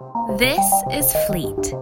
[0.00, 1.74] This is Fleet.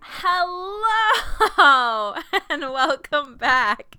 [0.00, 2.14] Hello
[2.48, 3.98] and welcome back.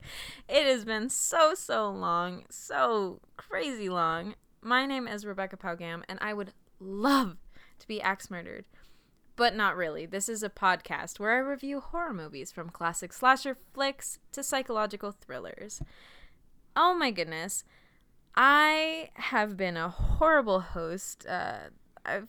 [0.49, 4.33] It has been so, so long, so crazy long.
[4.63, 7.37] My name is Rebecca Paugam, and I would love
[7.77, 8.65] to be axe murdered.
[9.41, 10.05] But not really.
[10.05, 15.11] This is a podcast where I review horror movies from classic slasher flicks to psychological
[15.11, 15.81] thrillers.
[16.75, 17.63] Oh my goodness.
[18.35, 21.25] I have been a horrible host.
[21.27, 21.71] Uh,
[22.05, 22.27] I've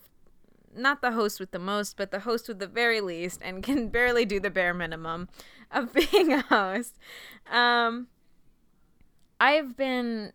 [0.75, 3.89] not the host with the most, but the host with the very least, and can
[3.91, 5.29] barely do the bare minimum
[5.71, 6.97] of being a host.
[7.51, 8.07] Um,
[9.39, 10.33] I've been,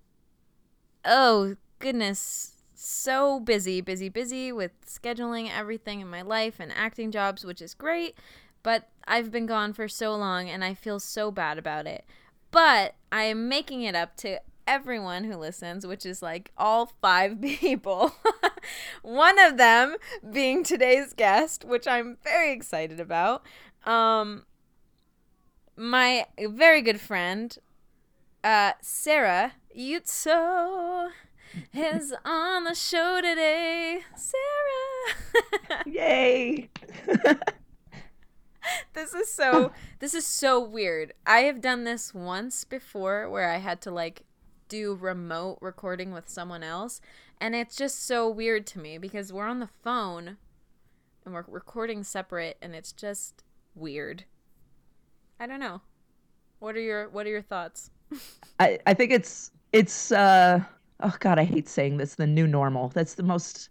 [1.03, 7.43] oh goodness, so busy, busy, busy with scheduling everything in my life and acting jobs,
[7.43, 8.15] which is great.
[8.61, 12.05] But I've been gone for so long and I feel so bad about it.
[12.51, 17.41] But I am making it up to everyone who listens, which is like all five
[17.41, 18.13] people.
[19.01, 19.95] One of them
[20.31, 23.43] being today's guest, which I'm very excited about.
[23.85, 24.45] Um,
[25.75, 27.57] my very good friend,
[28.43, 31.09] uh, Sarah Yutso
[31.73, 34.01] is on the show today.
[34.15, 35.83] Sarah.
[35.85, 36.69] Yay.
[38.93, 41.13] this is so this is so weird.
[41.25, 44.23] I have done this once before where I had to like
[44.69, 46.99] do remote recording with someone else
[47.39, 50.37] and it's just so weird to me because we're on the phone
[51.23, 53.43] and we're recording separate and it's just
[53.75, 54.25] weird.
[55.39, 55.81] I don't know.
[56.59, 57.91] What are your what are your thoughts?
[58.59, 60.63] I, I think it's it's uh
[61.01, 62.89] oh god, I hate saying this, the new normal.
[62.89, 63.69] That's the most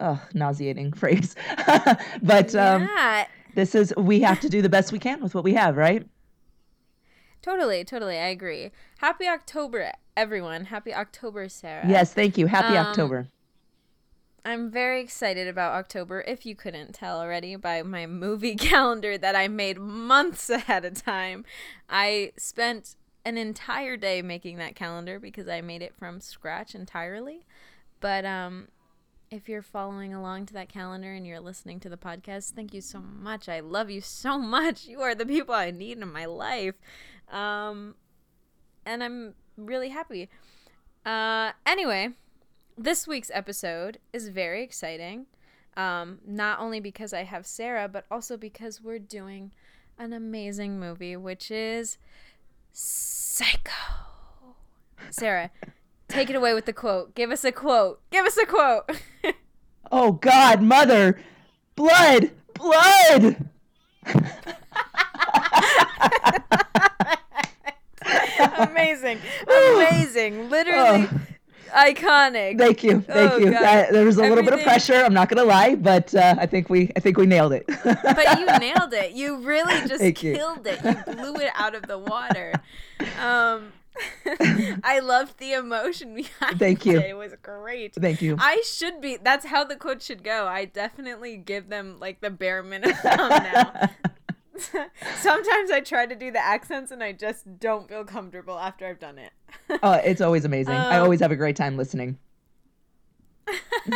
[0.00, 1.34] uh, nauseating phrase.
[2.22, 3.26] but um yeah.
[3.54, 6.06] this is we have to do the best we can with what we have, right?
[7.42, 8.18] Totally, totally.
[8.18, 8.70] I agree.
[8.98, 10.66] Happy October, everyone.
[10.66, 11.86] Happy October, Sarah.
[11.88, 12.46] Yes, thank you.
[12.46, 13.28] Happy Um, October.
[14.44, 19.36] I'm very excited about October, if you couldn't tell already by my movie calendar that
[19.36, 21.44] I made months ahead of time.
[21.88, 27.46] I spent an entire day making that calendar because I made it from scratch entirely.
[28.00, 28.68] But um
[29.30, 32.80] if you're following along to that calendar and you're listening to the podcast, thank you
[32.80, 33.46] so much.
[33.46, 34.86] I love you so much.
[34.86, 36.76] You are the people I need in my life.
[37.30, 37.94] Um
[38.86, 40.28] and I'm really happy.
[41.04, 42.10] Uh anyway,
[42.78, 45.26] this week's episode is very exciting.
[45.76, 49.52] Um, not only because I have Sarah, but also because we're doing
[49.98, 51.98] an amazing movie, which is
[52.80, 53.72] Psycho.
[55.10, 55.50] Sarah,
[56.06, 57.12] take it away with the quote.
[57.16, 58.00] Give us a quote.
[58.10, 58.88] Give us a quote.
[59.90, 61.18] Oh god, mother.
[61.74, 62.30] Blood.
[62.52, 63.48] Blood.
[68.58, 69.18] amazing.
[69.46, 70.50] Amazing.
[70.50, 71.20] Literally Oh.
[71.86, 72.58] Iconic.
[72.58, 73.00] Thank you.
[73.00, 73.50] Thank Oh, you.
[73.50, 76.46] That, there was a little bit of pressure, I'm not gonna lie, but uh, I
[76.46, 77.64] think we I think we nailed it.
[77.66, 79.12] but you nailed it.
[79.12, 80.34] You really just Thank you.
[80.34, 80.80] killed it.
[80.84, 82.52] You blew it out of the water.
[83.20, 83.72] Um,
[84.84, 86.58] I loved the emotion behind it.
[86.58, 86.98] Thank you.
[86.98, 87.06] it.
[87.10, 87.94] It was great.
[87.94, 88.36] Thank you.
[88.38, 89.16] I should be.
[89.16, 90.46] That's how the quote should go.
[90.46, 93.90] I definitely give them like the bare minimum now.
[95.16, 98.98] Sometimes I try to do the accents and I just don't feel comfortable after I've
[98.98, 99.32] done it.
[99.82, 100.74] oh, it's always amazing.
[100.74, 102.18] I Um, always have a great time listening.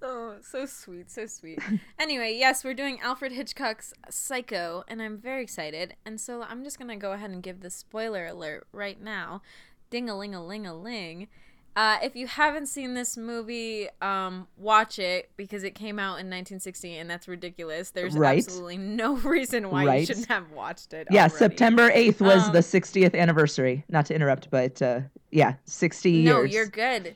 [0.00, 1.58] so so sweet, so sweet.
[1.98, 5.94] Anyway, yes, we're doing Alfred Hitchcock's Psycho, and I'm very excited.
[6.04, 9.42] And so I'm just gonna go ahead and give the spoiler alert right now.
[9.90, 11.28] Ding a ling a ling a ling.
[11.74, 16.28] Uh, if you haven't seen this movie, um, watch it because it came out in
[16.28, 17.90] 1960, and that's ridiculous.
[17.90, 18.38] There's Right.
[18.44, 21.08] absolutely no reason why you shouldn't have watched it.
[21.10, 21.34] Yeah, already.
[21.36, 23.84] September 8th was Um, the 60th anniversary.
[23.88, 25.00] Not to interrupt, but uh,
[25.30, 26.24] yeah, 60 years.
[26.26, 27.14] No, you're good.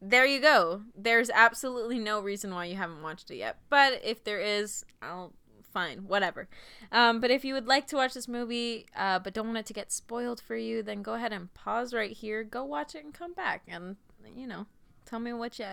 [0.00, 0.82] There you go.
[0.96, 3.58] There's absolutely no reason why you haven't watched it yet.
[3.68, 5.32] But if there is, I'll
[5.74, 6.48] fine, whatever.
[6.90, 9.66] Um, but if you would like to watch this movie, uh, but don't want it
[9.66, 13.04] to get spoiled for you, then go ahead and pause right here, go watch it,
[13.04, 13.96] and come back, and
[14.34, 14.66] you know,
[15.04, 15.66] tell me what you,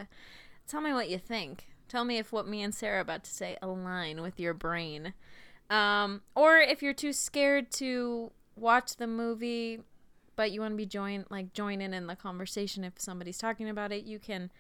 [0.68, 1.68] tell me what you think.
[1.88, 5.14] Tell me if what me and Sarah are about to say align with your brain.
[5.70, 9.82] Um, or if you're too scared to watch the movie,
[10.36, 13.70] but you want to be join like join in in the conversation if somebody's talking
[13.70, 14.52] about it, you can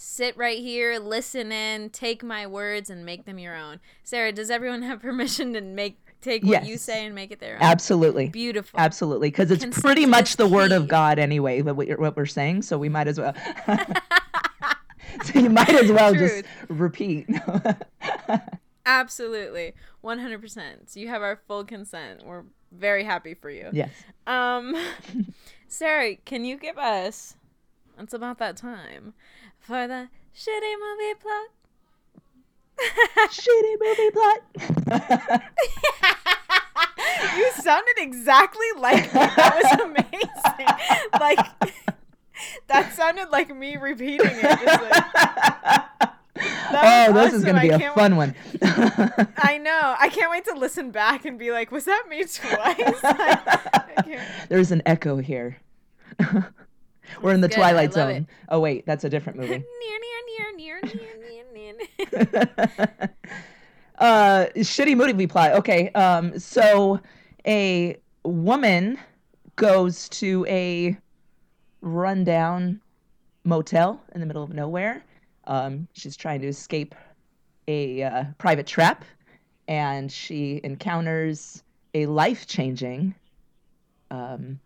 [0.00, 3.80] sit right here, listen in, take my words and make them your own.
[4.02, 7.56] Sarah, does everyone have permission to make take what you say and make it their
[7.56, 7.62] own?
[7.62, 8.28] Absolutely.
[8.28, 8.80] Beautiful.
[8.80, 11.60] Absolutely, because it's Consent pretty much the word of God anyway.
[11.60, 13.34] What we're, what we're saying, so we might as well.
[15.24, 17.28] so you might as well just repeat.
[18.86, 19.74] Absolutely.
[20.02, 20.62] 100%.
[20.86, 22.24] So you have our full consent.
[22.24, 23.68] We're very happy for you.
[23.72, 23.90] Yes.
[24.26, 24.74] Um
[25.68, 27.36] Sarah, can you give us
[27.98, 29.12] It's about that time
[29.60, 31.48] for the shitty movie plot.
[33.30, 34.40] Shitty movie plot.
[37.36, 39.20] you sounded exactly like me.
[39.20, 41.10] That was amazing.
[41.20, 41.38] like
[42.68, 44.42] that sounded like me repeating it.
[44.42, 46.10] Just like,
[46.72, 48.34] oh, this is gonna be a fun one.
[48.62, 49.94] I know.
[49.98, 53.02] I can't wait to listen back and be like, was that me twice?
[53.02, 54.18] Like,
[54.48, 55.58] There's an echo here.
[57.22, 57.56] We're in the good.
[57.56, 58.26] Twilight Zone.
[58.48, 59.48] Oh wait, that's a different movie.
[59.58, 59.64] near,
[60.00, 63.10] near, near, near, near, near, near.
[63.98, 66.98] uh shitty movie plot okay um so
[67.46, 68.98] a woman
[69.56, 70.96] goes to a
[71.82, 72.80] rundown
[73.44, 75.04] motel in the middle of nowhere
[75.46, 76.94] um she's trying to escape
[77.68, 79.04] a uh, private trap
[79.68, 81.62] and she encounters
[81.94, 83.14] a life-changing
[84.10, 84.58] um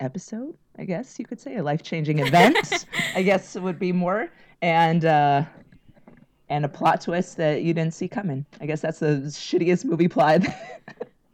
[0.00, 4.28] episode i guess you could say a life-changing event i guess it would be more
[4.62, 5.44] and uh
[6.48, 8.44] and a plot twist that you didn't see coming.
[8.60, 10.46] I guess that's the shittiest movie plot.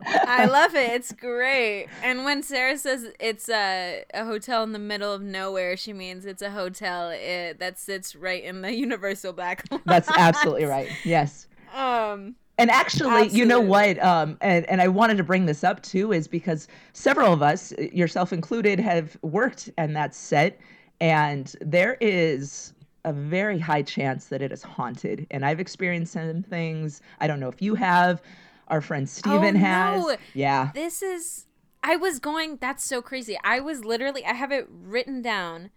[0.07, 0.91] I love it.
[0.93, 1.87] It's great.
[2.03, 6.27] And when Sarah says it's a, a hotel in the middle of nowhere, she means
[6.27, 9.83] it's a hotel it, that sits right in the Universal back lot.
[9.87, 10.89] That's absolutely right.
[11.05, 11.47] Yes.
[11.73, 14.01] Um, And actually, you know what?
[14.03, 17.73] Um, and, and I wanted to bring this up too, is because several of us,
[17.79, 20.61] yourself included, have worked in that set,
[21.01, 22.73] and there is
[23.05, 25.27] a very high chance that it is haunted.
[25.31, 27.01] And I've experienced some things.
[27.21, 28.23] I don't know if you have.
[28.69, 30.03] Our friend Steven has.
[30.03, 30.17] Oh, no.
[30.33, 30.71] Yeah.
[30.75, 31.47] this is.
[31.83, 32.57] I was going.
[32.61, 33.37] That's so crazy.
[33.45, 34.25] I was literally.
[34.25, 35.71] I have it written down.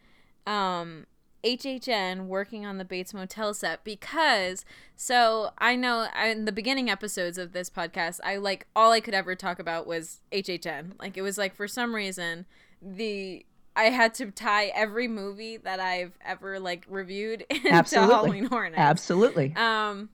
[0.45, 1.05] Um,
[1.43, 7.37] HHN working on the Bates Motel set because so I know in the beginning episodes
[7.37, 11.21] of this podcast I like all I could ever talk about was HHN like it
[11.21, 12.45] was like for some reason
[12.81, 13.45] the
[13.77, 18.13] I had to tie every movie that I've ever like reviewed into Absolutely.
[18.13, 18.79] Halloween Horror Nights.
[18.79, 19.53] Absolutely.
[19.55, 20.09] Um,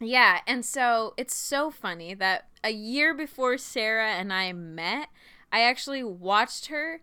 [0.00, 5.08] yeah, and so it's so funny that a year before Sarah and I met,
[5.52, 7.00] I actually watched her.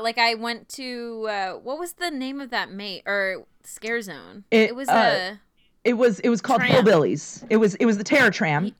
[0.00, 4.44] Like I went to uh, what was the name of that mate or Scare Zone?
[4.50, 5.36] It, was uh,
[5.84, 6.84] It was it was called Tram.
[6.84, 7.46] Hillbillies.
[7.50, 8.74] It was it was the Terror Tram,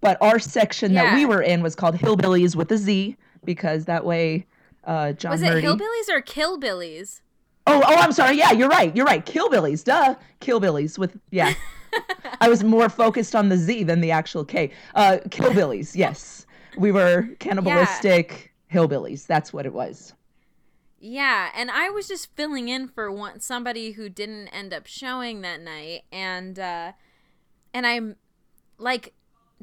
[0.00, 4.04] but our section that we were in was called Hillbillies with a Z because that
[4.04, 4.46] way,
[4.86, 5.66] uh, a John was it Murdy.
[5.66, 7.20] Hillbillies or Killbillies?
[7.66, 8.36] Oh oh, I'm sorry.
[8.36, 8.94] Yeah, you're right.
[8.96, 9.24] You're right.
[9.24, 9.84] Killbillies.
[9.84, 10.16] Duh.
[10.40, 11.54] Killbillies with yeah.
[12.40, 14.70] I was more focused on the Z than the actual K.
[14.94, 15.94] Uh, Killbillies.
[15.94, 19.26] Yes, we were cannibalistic hillbillies.
[19.26, 20.14] That's what it was.
[21.02, 25.40] Yeah, and I was just filling in for one somebody who didn't end up showing
[25.40, 26.92] that night, and uh,
[27.72, 28.16] and I'm
[28.78, 29.14] like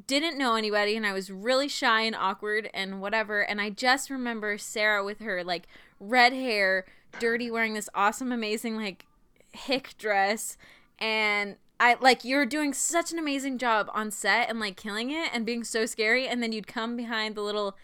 [0.08, 4.10] didn't know anybody, and I was really shy and awkward and whatever, and I just
[4.10, 5.68] remember Sarah with her like
[6.00, 6.86] red hair,
[7.20, 9.06] dirty, wearing this awesome, amazing like
[9.54, 10.58] hick dress,
[10.98, 15.30] and I like you're doing such an amazing job on set and like killing it
[15.32, 17.78] and being so scary, and then you'd come behind the little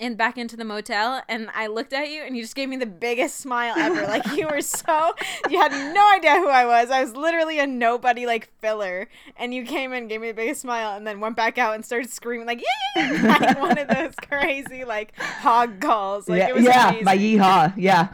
[0.00, 2.76] and back into the motel and I looked at you and you just gave me
[2.76, 4.06] the biggest smile ever.
[4.06, 5.14] Like you were so
[5.50, 6.90] you had no idea who I was.
[6.90, 9.08] I was literally a nobody like filler.
[9.36, 11.84] And you came in, gave me the biggest smile, and then went back out and
[11.84, 12.62] started screaming like
[12.96, 16.28] yeah, like one of those crazy like hog calls.
[16.28, 16.88] Like yeah, it was yeah.
[16.88, 17.04] amazing.
[17.04, 17.72] My yeehaw.
[17.76, 18.08] Yeah.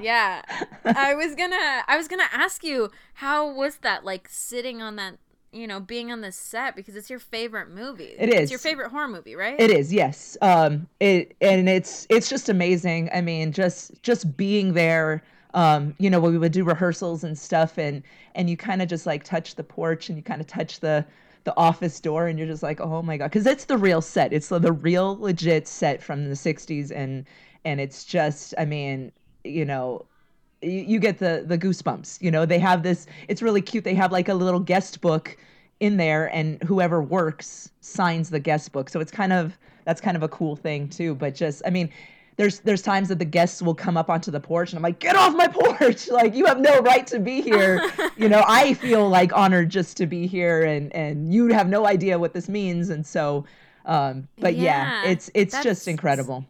[0.00, 0.42] yeah.
[0.84, 5.18] I was gonna I was gonna ask you how was that like sitting on that
[5.56, 8.14] you know, being on the set because it's your favorite movie.
[8.18, 9.58] It It's your favorite horror movie, right?
[9.58, 10.36] It is, yes.
[10.42, 13.10] Um, it and it's it's just amazing.
[13.12, 15.22] I mean, just just being there.
[15.54, 18.02] Um, you know, when we would do rehearsals and stuff, and
[18.34, 21.04] and you kind of just like touch the porch and you kind of touch the
[21.44, 24.32] the office door, and you're just like, oh my god, because it's the real set.
[24.32, 27.24] It's the, the real legit set from the '60s, and
[27.64, 29.10] and it's just, I mean,
[29.44, 30.04] you know,
[30.62, 32.20] you, you get the the goosebumps.
[32.22, 33.06] You know, they have this.
[33.28, 33.84] It's really cute.
[33.84, 35.36] They have like a little guest book
[35.80, 38.88] in there, and whoever works signs the guest book.
[38.88, 41.14] So it's kind of that's kind of a cool thing too.
[41.14, 41.90] But just, I mean.
[42.38, 44.98] There's there's times that the guests will come up onto the porch and I'm like,
[44.98, 46.06] get off my porch!
[46.12, 47.80] Like you have no right to be here.
[48.18, 51.86] you know, I feel like honored just to be here, and and you have no
[51.86, 52.90] idea what this means.
[52.90, 53.46] And so,
[53.86, 56.44] um, but yeah, Yeah, it's it's just incredible.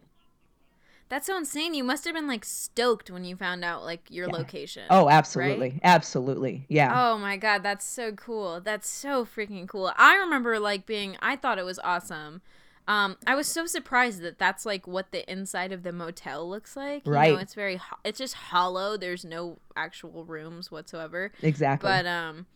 [1.09, 1.73] That's so insane.
[1.73, 4.83] You must have been like stoked when you found out like your location.
[4.89, 6.91] Oh, absolutely, absolutely, yeah.
[6.93, 8.59] Oh my god, that's so cool.
[8.61, 9.91] That's so freaking cool.
[9.97, 12.41] I remember like being I thought it was awesome.
[12.89, 16.75] Um I was so surprised that that's like what the inside of the motel looks
[16.75, 17.05] like.
[17.05, 17.33] You Right.
[17.33, 18.97] know, it's very ho- it's just hollow.
[18.97, 21.31] There's no actual rooms whatsoever.
[21.41, 21.87] exactly.
[21.87, 22.47] But um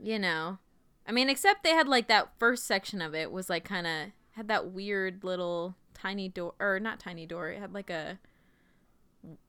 [0.00, 0.58] you know,
[1.06, 4.08] I mean, except they had like that first section of it was like kind of
[4.32, 7.50] had that weird little tiny door or not tiny door.
[7.50, 8.18] It had like a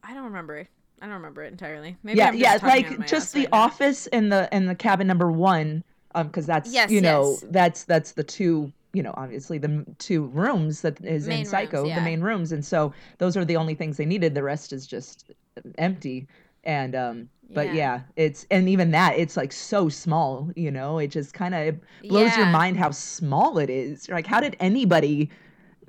[0.04, 0.68] I don't remember.
[1.02, 1.96] I don't remember it entirely.
[2.04, 3.58] Maybe yeah, yeah, like just the right now.
[3.60, 5.84] office and the and the cabin number one,
[6.16, 7.46] um, because that's Yes, you know yes.
[7.52, 11.50] that's that's the two you know obviously the two rooms that is Main in rooms,
[11.52, 11.96] Psycho, yeah.
[11.96, 14.36] the main rooms, and so those are the only things they needed.
[14.36, 15.32] The rest is just
[15.78, 16.28] empty,
[16.66, 17.74] and um, but Yeah.
[17.74, 21.80] yeah, it's and even that it's like so small, you know, it just kind of
[22.04, 24.10] blows your mind how small it is.
[24.10, 25.30] Like, how did anybody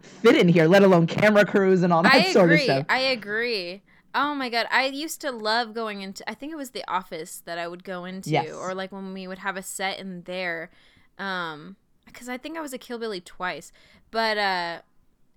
[0.03, 2.87] fit in here, let alone camera crews and all that I sort of stuff?
[2.89, 3.83] I agree.
[4.15, 6.29] Oh my god, I used to love going into.
[6.29, 8.51] I think it was the office that I would go into, Yes.
[8.53, 10.71] or like when we would have a set in there,
[11.19, 11.77] um,
[12.07, 13.71] because I think I was a Kill Billy twice.
[14.11, 14.81] But uh,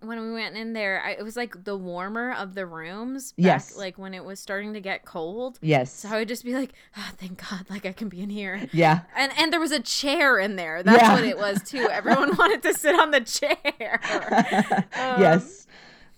[0.05, 3.31] when we went in there, I, it was like the warmer of the rooms.
[3.33, 3.77] Back, Yes.
[3.77, 5.59] like when it was starting to get cold.
[5.61, 5.91] Yes.
[5.93, 8.67] So I would just be like, oh, thank God, like I can be in here.
[8.73, 9.01] yeah.
[9.15, 10.83] And and there was a chair in there.
[10.83, 11.13] That's Yeah.
[11.15, 11.87] what it was too.
[11.91, 13.99] Everyone wanted to sit on the chair.
[14.95, 15.67] Um, yes.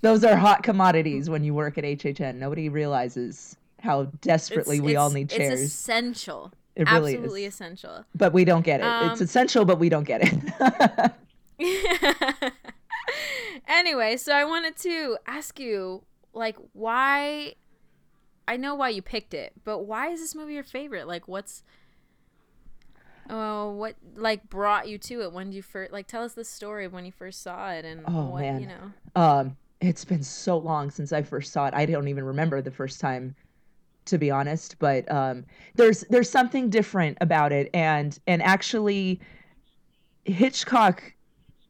[0.01, 2.35] Those are hot commodities when you work at HHN.
[2.35, 5.61] Nobody realizes how desperately we all need chairs.
[5.61, 6.51] It's essential.
[6.75, 7.53] It really Absolutely is.
[7.53, 8.05] essential.
[8.13, 8.83] But we don't get it.
[9.11, 11.11] it's Um, essential, but we don't get it.
[13.67, 16.03] anyway, so I wanted to ask you,
[16.33, 17.55] like, why?
[18.47, 21.07] I know why you picked it, but why is this movie your favorite?
[21.07, 21.63] Like, what's
[23.29, 25.31] Oh, what like brought you to it?
[25.33, 27.83] When did you first like tell us the story of when you first saw it
[27.83, 28.61] and Oh, what man.
[28.61, 28.91] you know?
[29.15, 31.73] um, it's been so long since I first saw it.
[31.73, 33.35] I don't even remember the first time,
[34.05, 34.77] to be honest.
[34.77, 35.43] But um,
[35.73, 39.19] there's there's something different about it, and and actually,
[40.25, 41.14] Hitchcock.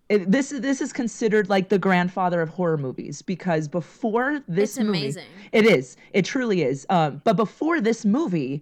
[0.10, 4.78] It, this is this is considered like the grandfather of horror movies because before this
[4.78, 5.26] It's movie, amazing.
[5.52, 5.98] It is.
[6.14, 6.86] It truly is.
[6.90, 8.62] Um, but before this movie,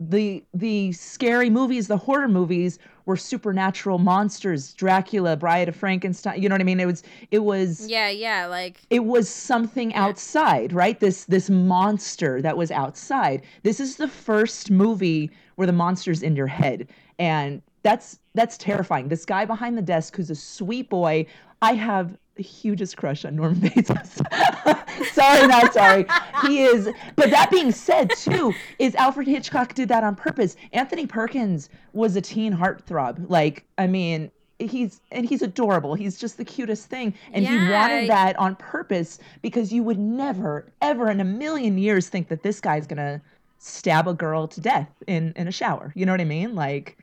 [0.00, 6.40] the the scary movies, the horror movies were supernatural monsters, Dracula, Bride of Frankenstein.
[6.42, 6.80] You know what I mean?
[6.80, 10.98] It was it was Yeah, yeah, like it was something outside, right?
[10.98, 13.42] This this monster that was outside.
[13.62, 16.88] This is the first movie where the monster's in your head.
[17.18, 19.08] And that's that's terrifying.
[19.08, 21.26] This guy behind the desk who's a sweet boy,
[21.60, 23.88] I have the hugest crush on Norman Bates.
[25.12, 26.06] sorry, not sorry.
[26.42, 30.56] He is but that being said, too, is Alfred Hitchcock did that on purpose.
[30.72, 33.24] Anthony Perkins was a teen heartthrob.
[33.28, 35.94] Like, I mean, he's and he's adorable.
[35.94, 37.12] He's just the cutest thing.
[37.32, 37.70] And he Yeah.
[37.72, 42.42] wanted that on purpose because you would never, ever in a million years think that
[42.42, 43.20] this guy's gonna
[43.58, 45.92] stab a girl to death in in a shower.
[45.94, 46.54] You know what I mean?
[46.54, 46.96] Like,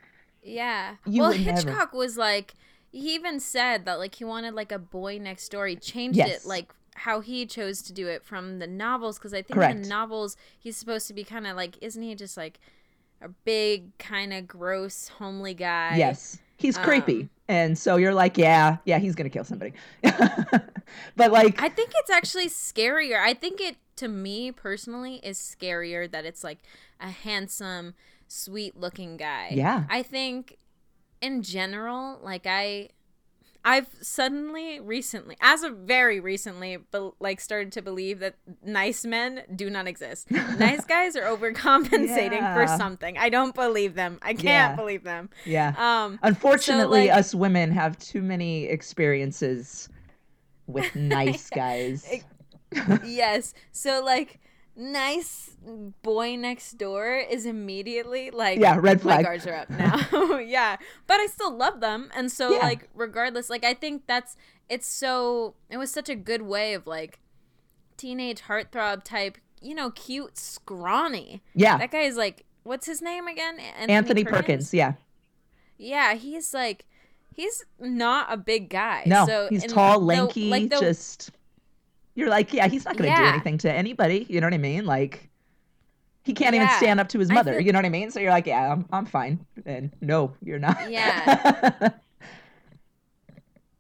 [0.50, 0.96] Yeah.
[1.06, 1.58] You well, would never.
[1.70, 2.54] Hitchcock was like
[2.92, 5.68] he even said that like he wanted like a boy next door.
[5.68, 6.44] He changed Yes.
[6.44, 9.56] it like how he chose to do it from the novels because I think in
[9.58, 9.84] Correct.
[9.84, 12.60] the novels he's supposed to be kind of like isn't he just like
[13.22, 15.96] a big kind of gross homely guy?
[15.98, 17.22] yes, he's creepy.
[17.22, 19.74] um, and so you're like, yeah, yeah, he's gonna kill somebody.
[20.04, 23.20] but like, I think it's actually scarier.
[23.20, 26.60] I think it to me personally is scarier that it's like
[27.00, 27.94] a handsome,
[28.30, 29.50] sweet looking guy.
[29.52, 29.84] Yeah.
[29.90, 30.58] I think
[31.22, 32.90] in general, like I
[33.66, 39.42] I've suddenly recently, as of very recently, but like started to believe that nice men
[39.54, 40.32] do not exist.
[40.32, 43.18] nice guys are overcompensating for something.
[43.18, 44.18] I don't believe them.
[44.22, 44.76] I can't Yeah.
[44.78, 45.30] believe them.
[45.46, 45.74] yeah.
[45.78, 49.90] Um Unfortunately, like- us women have too many experiences
[50.68, 52.10] with nice guys.
[53.04, 53.54] Yes.
[53.74, 54.40] So like
[54.80, 55.52] nice
[56.02, 59.26] boy next door is immediately like Yeah, red my flag.
[59.26, 60.38] guards are up now.
[60.40, 60.78] yeah.
[61.06, 62.10] But I still love them.
[62.16, 62.60] And so Yeah.
[62.66, 64.36] like regardless, like I think that's
[64.70, 67.20] it's so it was such a good way of like
[67.98, 71.42] teenage heartthrob type, you know, cute, scrawny.
[71.54, 73.60] yeah, That guy is like what's his name again?
[73.60, 74.74] Anthony Perkins.
[74.74, 74.94] Yeah,
[75.78, 76.86] Yeah, he's like
[77.36, 79.04] he's not a big guy.
[79.06, 81.32] no, so he's tall, the- lanky, like the, just.
[82.20, 84.26] You're like, yeah, he's not going to do anything to anybody.
[84.30, 84.86] You know what I mean?
[84.86, 85.30] Like,
[86.24, 87.54] he can't even stand up to his mother.
[87.54, 88.12] feel- You know what I mean?
[88.12, 89.46] So you're like, yeah, I'm, I'm fine.
[89.66, 90.90] And no, you're not.
[90.92, 91.90] Yeah.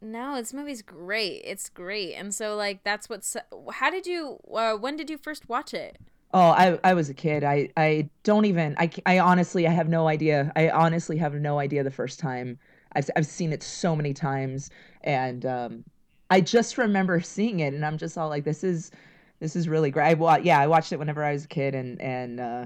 [0.01, 1.41] No, this movie's great.
[1.43, 2.13] It's great.
[2.13, 3.35] And so like that's what's
[3.73, 5.97] how did you uh, when did you first watch it?
[6.33, 7.43] Oh, I I was a kid.
[7.43, 10.53] I I don't even I, I honestly I have no idea.
[10.55, 12.57] I honestly have no idea the first time.
[12.93, 14.69] I've I've seen it so many times
[15.03, 15.83] and um
[16.29, 18.91] I just remember seeing it and I'm just all like this is
[19.39, 20.07] this is really great.
[20.09, 22.65] I wa- yeah, I watched it whenever I was a kid and and uh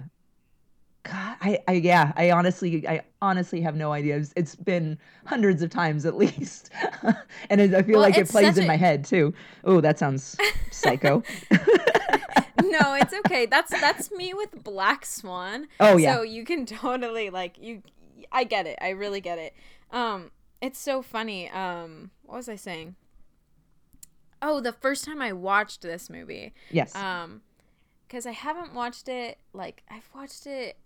[1.03, 4.15] God, I, I yeah, I honestly I honestly have no idea.
[4.17, 6.70] It's, it's been hundreds of times at least.
[7.50, 9.34] and it, I feel Well, like it plays in a- my head too.
[9.65, 10.38] Oh, that sounds
[10.72, 11.22] psycho.
[12.62, 13.46] no, it's okay.
[13.46, 15.67] That's that's me with Black Swan.
[15.79, 16.15] Oh, yeah.
[16.15, 17.84] So you can totally like you
[18.32, 18.77] I get it.
[18.82, 19.53] I really get it.
[19.91, 21.50] Um, it's so funny.
[21.50, 22.96] Um, what was I saying?
[24.45, 26.53] Oh, the first time I watched this movie.
[26.69, 26.93] Yes.
[26.95, 27.41] Um,
[28.07, 29.39] because I haven't watched it.
[29.53, 30.77] Like I've watched it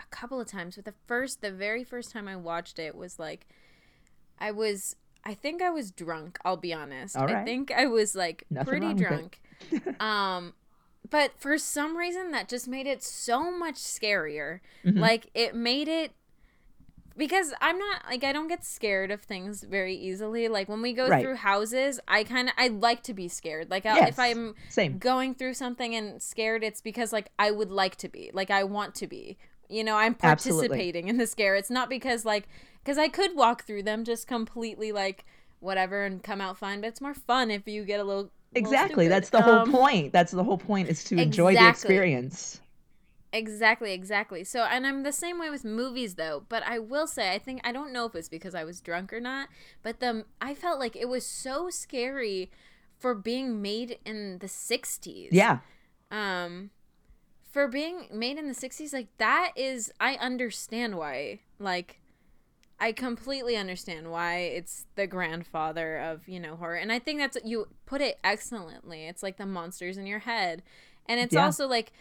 [0.00, 3.18] a couple of times, but the first, the very first time I watched it was
[3.18, 3.46] like,
[4.38, 4.96] I was.
[5.24, 6.38] I think I was drunk.
[6.44, 7.16] I'll be honest.
[7.16, 9.82] All I think I was like Nothing pretty wrong with it.
[9.84, 10.00] drunk.
[10.00, 10.54] um,
[11.10, 14.60] but for some reason that just made it so much scarier.
[14.84, 14.98] Mhm.
[14.98, 16.12] Like it made it
[17.16, 20.48] because I'm not like I don't get scared of things very easily.
[20.48, 21.22] Like when we go Right.
[21.22, 23.70] through houses, I kind of I like to be scared.
[23.70, 24.10] Like Yes.
[24.10, 24.98] if I'm Same.
[24.98, 28.30] going through something and scared, it's because like I would like to be.
[28.32, 29.36] Like I want to be.
[29.68, 30.68] You know, I'm Absolutely.
[30.68, 31.54] participating in the scare.
[31.54, 32.48] It's not because like
[32.82, 35.24] because I could walk through them just completely like
[35.60, 38.68] whatever and come out fine, but it's more fun if you get a little little
[38.72, 39.04] Exactly.
[39.06, 39.12] stupid.
[39.12, 40.12] That's the whole Um, point.
[40.12, 42.60] That's the whole point is to enjoy the experience.
[43.32, 44.44] Exactly, exactly.
[44.44, 47.60] So, and I'm the same way with movies though, but I will say I think
[47.64, 49.48] I don't know if it's because I was drunk or not,
[49.82, 52.50] but the I felt like it was so scary
[52.98, 55.28] for being made in the 60s.
[55.32, 55.60] Yeah.
[56.10, 56.70] Um
[57.50, 61.40] for being made in the 60s like that is I understand why.
[61.58, 62.00] Like
[62.80, 66.76] I completely understand why it's the grandfather of, you know, horror.
[66.76, 69.06] And I think that's you put it excellently.
[69.06, 70.62] It's like the monsters in your head.
[71.06, 71.44] And it's Yeah.
[71.44, 71.92] also like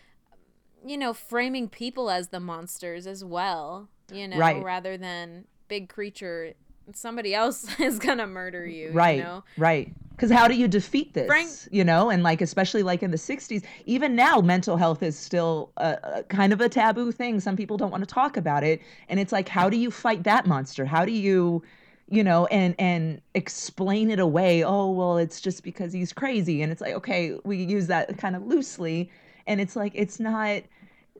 [0.85, 4.63] you know, framing people as the monsters as well, you know, Right.
[4.63, 6.53] rather than big creature
[6.93, 9.43] somebody else is gonna murder you, right you know?
[9.57, 9.93] right.
[10.09, 12.09] Because how do you defeat this Frank- you know?
[12.09, 16.23] And like especially like in the 60s even now mental health is still a, a
[16.23, 17.39] kind of a taboo thing.
[17.39, 18.81] Some people don't want to talk about it.
[19.09, 20.85] And it's like how do you fight that monster?
[20.85, 21.63] How do you
[22.09, 24.63] you know and and explain it away?
[24.63, 26.61] Oh well it's just because he's crazy.
[26.61, 29.09] And it's like okay we use that kind of loosely
[29.51, 30.61] and it's like it's not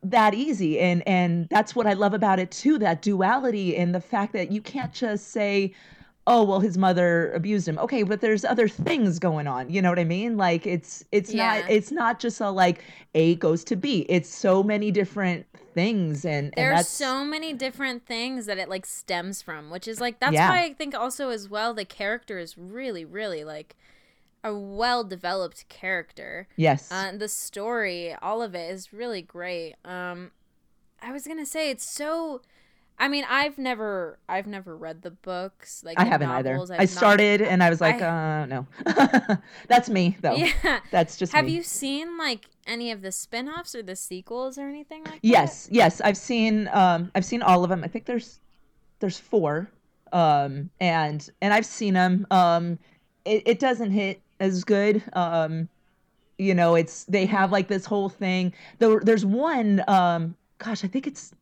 [0.04, 4.02] that easy and and that's what i love about it too that duality and the
[4.02, 5.72] fact that you can't just say
[6.28, 9.90] oh well his mother abused him okay but there's other things going on you know
[9.90, 11.60] what i mean like it's it's Yeah.
[11.62, 16.26] not it's not just a like a goes to b it's so many different things
[16.26, 20.02] and and There's that's so many different things that it like stems from, which is
[20.02, 20.50] like that's Yeah.
[20.50, 23.76] why I think also as well the character is really really like
[24.44, 26.48] a well developed character.
[26.56, 29.76] yes Uh, the story, all of it is really great.
[29.86, 30.32] Um,
[31.02, 32.42] I was gonna say it's so.
[33.00, 35.82] I mean, I've never, I've never read the books.
[35.84, 36.70] Like i haven't novels.
[36.70, 38.68] either I've i not- started and i was like I- uh no
[39.68, 40.80] that's me though Yeah.
[40.92, 41.54] that's just Have me.
[41.54, 45.26] you seen like any of the spin-offs or the sequels or anything like that?
[45.28, 47.84] Yes, yes, I've seen um I've seen all of them.
[47.84, 48.40] I think there's
[49.00, 49.72] there's four.
[50.14, 52.28] Um and and I've seen them.
[52.30, 52.78] Um
[53.26, 55.02] it, it doesn't hit as good.
[55.14, 55.70] Um
[56.38, 58.52] you know, it's they have like this whole thing.
[58.80, 61.34] There, there's one um gosh, I think it's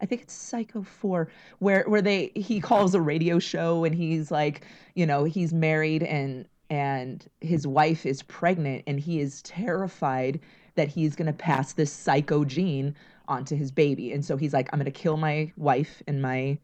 [0.00, 4.30] I think it's Psycho 4 where where they he calls a radio show and he's
[4.30, 10.40] like, you know, he's married and and his wife is pregnant and he is terrified
[10.74, 12.94] that he's going to pass this psycho gene
[13.26, 14.12] onto his baby.
[14.12, 16.58] And so he's like I'm going to kill my wife and my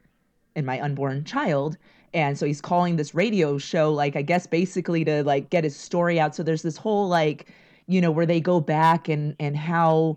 [0.56, 1.76] and my unborn child.
[2.12, 5.76] And so he's calling this radio show like I guess basically to like get his
[5.76, 6.34] story out.
[6.34, 7.46] So there's this whole like
[7.86, 10.16] you know where they go back and and how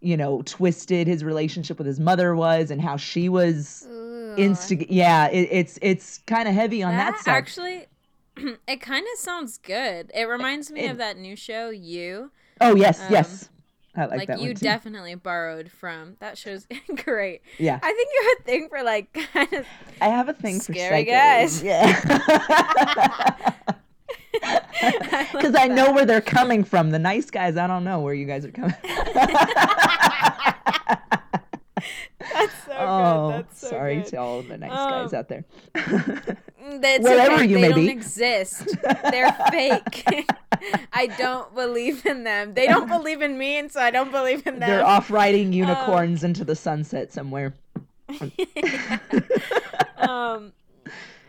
[0.00, 3.86] you know twisted his relationship with his mother was and how she was
[4.36, 7.32] instig yeah it, it's it's kind of heavy on that, that side.
[7.34, 7.86] actually
[8.66, 10.10] it kind of sounds good.
[10.14, 12.30] It reminds me It- of that new show you.
[12.60, 13.48] Oh yes um, yes
[13.94, 16.66] i like, like, that you definitely borrowed from that show's
[17.04, 17.42] great.
[17.58, 17.78] Yeah.
[17.82, 19.66] I think you have a thing for like kind of
[20.00, 21.08] i have a thing for Scary psychos.
[21.08, 21.62] guys.
[21.62, 23.52] yeah.
[25.32, 26.90] Because i know where they're coming from.
[26.90, 28.74] The nice guys i don't know where you guys are coming
[32.20, 34.06] that's so oh good that's so sorry good.
[34.06, 37.46] to all the nice guys Um, out there Mm, That's Wherever okay.
[37.46, 37.88] you they may don't be.
[37.90, 38.68] exist.
[39.10, 40.30] They're fake.
[40.92, 42.54] I don't believe in them.
[42.54, 44.70] They don't believe in me, and so I don't believe in them.
[44.70, 47.54] they're off riding unicorns into the sunset somewhere
[49.96, 50.52] um,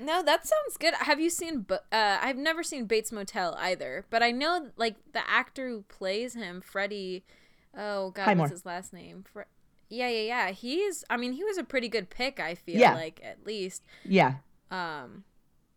[0.01, 0.93] no, that sounds good.
[0.95, 1.65] Have you seen?
[1.69, 6.33] Uh, I've never seen Bates Motel either, but I know like the actor who plays
[6.35, 7.23] him, Freddie.
[7.77, 8.43] Oh God, Highmore.
[8.45, 9.23] what's his last name?
[9.31, 9.41] Fre-
[9.89, 10.52] yeah, yeah, yeah.
[10.52, 11.04] He's.
[11.10, 12.39] I mean, he was a pretty good pick.
[12.39, 12.96] I feel Yeah.
[12.96, 13.84] like at least.
[14.06, 14.36] yeah
[14.72, 15.24] Um,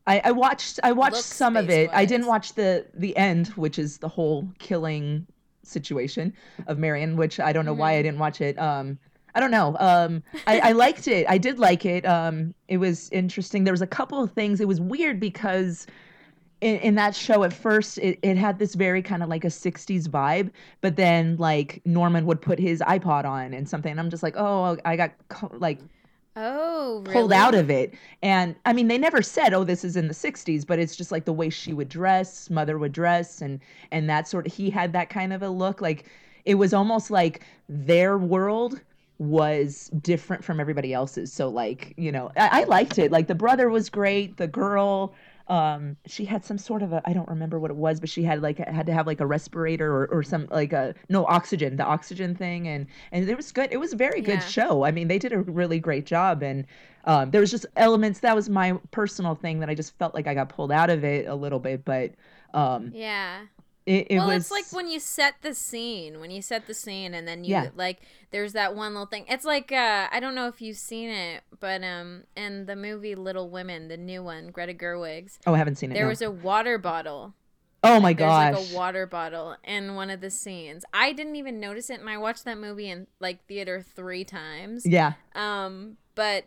[0.06, 1.90] I, I watched I watched some of it.
[1.92, 5.26] I didn't watch the the end, which is the whole killing
[5.62, 6.32] situation
[6.66, 8.58] of Marion, which I don't know why I didn't watch it.
[8.58, 8.98] Um
[9.34, 9.76] I don't know.
[9.80, 11.26] Um I, I liked it.
[11.28, 12.06] I did like it.
[12.06, 13.64] Um it was interesting.
[13.64, 14.60] There was a couple of things.
[14.60, 15.86] It was weird because
[16.60, 19.50] in, in that show at first it, it had this very kind of like a
[19.50, 24.10] 60s vibe but then like norman would put his ipod on and something and i'm
[24.10, 25.80] just like oh i got co- like
[26.38, 27.12] Oh, really?
[27.14, 27.94] pulled out of it.
[28.22, 31.10] And I mean, they never said, "Oh, this is in the '60s," but it's just
[31.10, 33.58] like the way she would dress, mother would dress, and
[33.90, 34.52] and that sort of.
[34.52, 35.80] He had that kind of a look.
[35.80, 36.04] Like
[36.44, 38.80] it was almost like their world
[39.18, 41.32] was different from everybody else's.
[41.32, 43.10] So like you know, I, I liked it.
[43.10, 44.36] Like the brother was great.
[44.36, 45.14] The girl
[45.48, 48.24] um she had some sort of a i don't remember what it was but she
[48.24, 51.76] had like had to have like a respirator or, or some like a no oxygen
[51.76, 52.66] the oxygen thing.
[52.66, 53.68] And and it was good.
[53.70, 54.46] It was a very good Yeah.
[54.46, 54.84] show.
[54.84, 56.42] I mean they did a really great job.
[56.42, 56.66] And
[57.04, 60.26] um there was just elements that was my personal thing that i just felt like
[60.26, 61.84] i got pulled out of it a little bit.
[61.84, 62.12] But
[62.54, 63.46] um Yeah.
[63.86, 66.74] It, it well, was it's like when you set the scene, when you set the
[66.74, 67.68] scene, and then you Yeah.
[67.76, 68.00] like,
[68.32, 69.24] there's that one little thing.
[69.28, 73.14] It's like, uh, I don't know if you've seen it, but um, in the movie
[73.14, 76.08] Little Women, the new one, Greta Gerwig's, oh i haven't seen it there no.
[76.10, 77.34] was a water bottle.
[77.84, 80.84] oh my There's gosh like a water bottle in one of the scenes.
[80.92, 84.84] I didn't even notice it, and I watched that movie in like theater three times.
[84.84, 86.46] yeah Um, but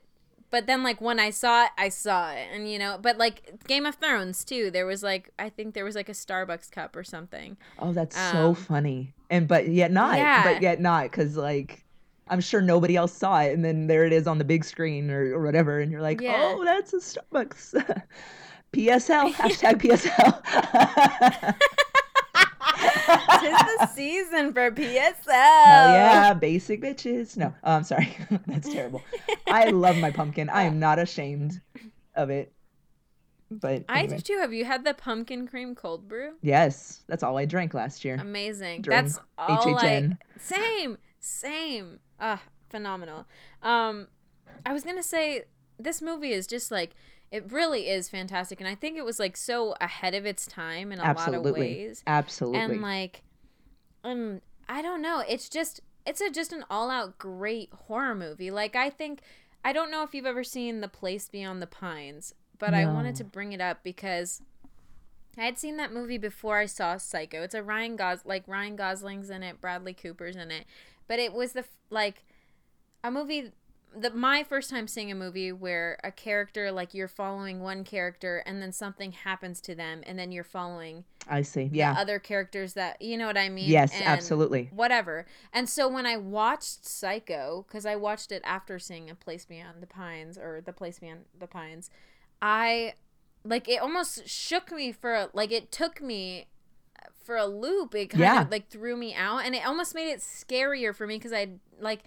[0.51, 3.65] but then like when I saw it, I saw it, and you know, but like
[3.67, 4.71] Game of Thrones too.
[4.71, 7.57] There was like I think there was like a Starbucks cup or something.
[7.79, 10.43] oh that's so um, funny and but yet not Yeah.
[10.43, 11.83] but yet not because like
[12.29, 15.09] i'm sure nobody else saw it and then there it is on the big screen
[15.11, 16.33] or, or whatever and you're like Yeah.
[16.55, 17.73] oh that's a starbucks
[18.73, 21.55] psl hashtag psl
[23.09, 25.27] the season for PSL.
[25.27, 27.37] Hell yeah, basic bitches.
[27.37, 28.15] No, oh, I'm sorry.
[28.47, 29.01] That's terrible.
[29.47, 30.49] I love my pumpkin.
[30.49, 31.61] I am not ashamed
[32.15, 32.53] of it.
[33.51, 34.17] But I anyway.
[34.17, 34.39] do too.
[34.39, 36.33] Have you had the pumpkin cream cold brew?
[36.41, 38.15] yes, that's all I drank last year.
[38.15, 38.83] Amazing.
[38.83, 40.17] That's all I HHN.
[40.39, 41.99] same same.
[42.19, 43.25] Ah, phenomenal.
[43.63, 44.07] Um,
[44.65, 45.45] I was gonna say
[45.79, 46.91] this movie is just like
[47.31, 50.91] it really is fantastic, and I think it was like so ahead of its time
[50.91, 52.03] in a lot of ways.
[52.07, 52.59] Absolutely.
[52.59, 53.23] and like
[54.03, 58.73] um i don't know it's just it's a just an all-out great horror movie like
[58.75, 59.19] i think
[59.65, 63.13] i don't know if you've ever seen the place beyond the pines but i wanted
[63.15, 64.41] to bring it up because
[65.37, 68.77] i had seen that movie before i saw psycho it's a ryan gos like ryan
[68.77, 70.65] gosling's in it bradley cooper's in it
[71.07, 72.23] but it was the f- like
[73.03, 73.51] a movie
[73.95, 78.43] the my first time seeing a movie where a character like you're following one character
[78.45, 81.67] and then something happens to them and then you're following I see.
[81.67, 81.95] the Yeah.
[81.97, 83.69] other characters that you know what I mean.
[83.69, 84.69] Yes, And absolutely.
[84.71, 85.25] Whatever.
[85.51, 89.81] And so when I watched Psycho, because I watched it after seeing A Place Beyond
[89.81, 91.89] the Pines or The Place Beyond the Pines,
[92.41, 92.93] I
[93.43, 96.47] like it almost shook me for a, like it took me
[97.23, 97.93] for a loop.
[97.95, 98.41] It kind Yeah.
[98.43, 101.49] of like threw me out, and it almost made it scarier for me because I
[101.79, 102.01] like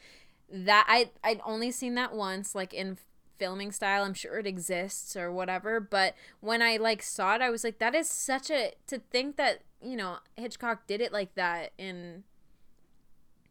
[0.53, 2.99] that I I'd only seen that once, like in
[3.38, 4.05] filming style.
[4.05, 7.79] I'm sure it exists or whatever, but when I like saw it, I was like,
[7.79, 12.25] that is such a to think that you know Hitchcock did it like that in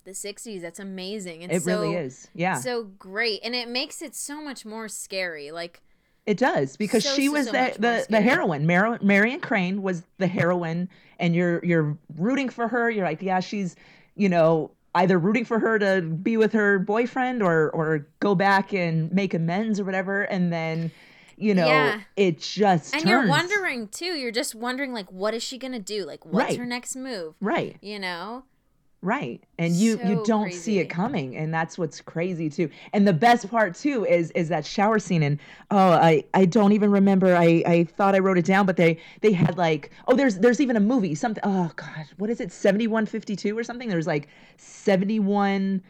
[0.03, 0.61] the 60s.
[0.61, 1.43] That's amazing.
[1.43, 2.27] And it so, really is.
[2.33, 2.55] Yeah.
[2.55, 5.51] so great, and it makes it so much more scary.
[5.51, 5.81] Like
[6.25, 8.65] It does because So, she was so the the, the heroine.
[8.65, 12.89] Mar- Marion Crane was the heroine, and you're you're rooting for her.
[12.89, 13.75] You're like, yeah, she's,
[14.15, 18.73] you know, either rooting for her to be with her boyfriend or or go back
[18.73, 20.23] and make amends or whatever.
[20.23, 20.91] And then,
[21.37, 22.01] you know, Yeah.
[22.17, 23.09] it just and turns.
[23.09, 24.13] you're wondering too.
[24.15, 26.05] You're just wondering like, what is she gonna do?
[26.05, 26.57] Like, what's Right.
[26.59, 27.35] her next move?
[27.39, 28.43] right, You know?
[29.01, 32.69] Right, and you you don't see it coming, and that's what's crazy too.
[32.93, 35.23] And the best part too is is that shower scene.
[35.23, 35.39] And
[35.71, 37.35] oh, I I don't even remember.
[37.35, 40.61] I I thought I wrote it down, but they they had like oh there's there's
[40.61, 41.43] even a movie something.
[41.45, 42.51] Oh god, what is it?
[42.51, 43.89] Seventy one fifty two or something.
[43.89, 45.81] There's like seventy one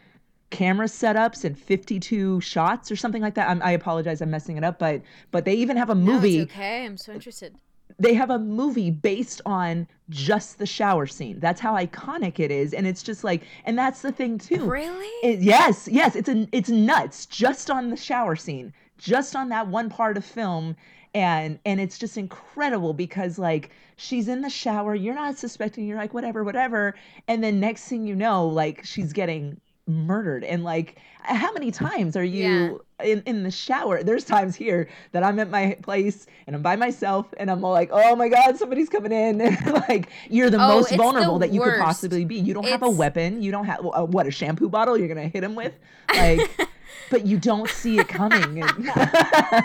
[0.50, 3.48] camera setups and 52 shots or something like that.
[3.48, 6.38] I'm, I apologize, I'm messing it up, but but they even have a No, movie.
[6.38, 6.84] it's okay.
[6.84, 7.56] I'm so interested.
[7.98, 11.40] They have a movie based on just the shower scene.
[11.40, 14.64] That's how iconic it is, and it's just like, and that's the thing too.
[14.64, 15.06] Really?
[15.22, 19.68] It, yes, yes, it's a, it's nuts just on the shower scene, just on that
[19.68, 20.76] one part of film,
[21.14, 25.98] and and it's just incredible because like she's in the shower, you're not suspecting, you're
[25.98, 26.94] like whatever, whatever,
[27.28, 32.16] and then next thing you know, like she's getting murdered, and like how many times
[32.16, 34.02] are you in in the shower?
[34.02, 37.72] There's times here that I'm at my place and I'm by myself, and I'm all
[37.72, 39.38] like, oh my god, somebody's coming in,
[39.88, 42.36] like you're the Oh, most it's the vulnerable that you could possibly be.
[42.36, 45.28] You don't have a weapon, you don't have uh, what a shampoo bottle you're gonna
[45.28, 45.72] hit him with,
[46.14, 46.48] like.
[47.10, 48.62] but you don't see it coming.
[48.64, 49.62] I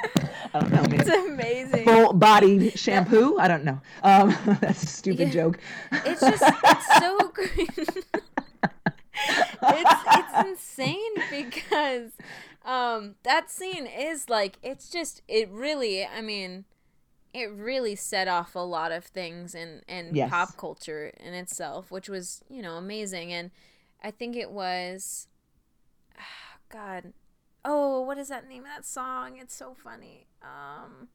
[0.53, 0.99] don't know, man.
[0.99, 1.85] It's amazing.
[1.85, 3.37] Full body shampoo?
[3.39, 3.79] I don't know.
[4.03, 5.33] Um, that's a stupid Yeah.
[5.33, 5.59] joke.
[5.91, 8.05] It's just it's so great.
[9.63, 12.11] It's it's insane because
[12.65, 16.65] um that scene is like it's just it really I mean
[17.33, 20.29] it really set off a lot of things in in Yes.
[20.29, 23.51] pop culture in itself, which was, you know, amazing and
[24.03, 25.27] I think it was
[26.69, 27.13] God
[27.69, 29.37] oh, what is that name of that song?
[29.37, 30.25] It's so funny.
[30.41, 31.09] Um,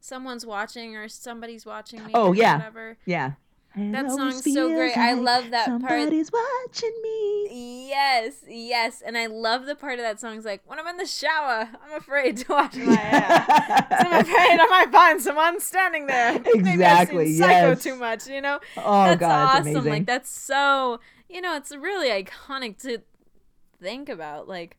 [0.00, 2.10] someone's watching or somebody's watching me.
[2.12, 2.56] Oh, or yeah.
[2.56, 2.98] Whatever.
[3.06, 3.32] Yeah.
[3.76, 4.94] And That song's so great.
[4.94, 5.82] feels I like love that part.
[5.82, 7.88] Somebody's watching me.
[7.88, 10.38] Yes, yes, and I love the part of that song.
[10.38, 13.44] Is like when I'm in the shower, I'm afraid to wash my hair.
[13.90, 16.32] I'm afraid I might find someone standing there.
[16.40, 17.82] Maybe Exactly, seen Psycho yes.
[17.82, 18.60] too much, you know.
[18.78, 19.66] oh that's god, it's awesome.
[19.76, 19.92] amazing.
[19.92, 22.98] Like that's so you know, it's really iconic to
[23.80, 24.48] think about.
[24.48, 24.76] Like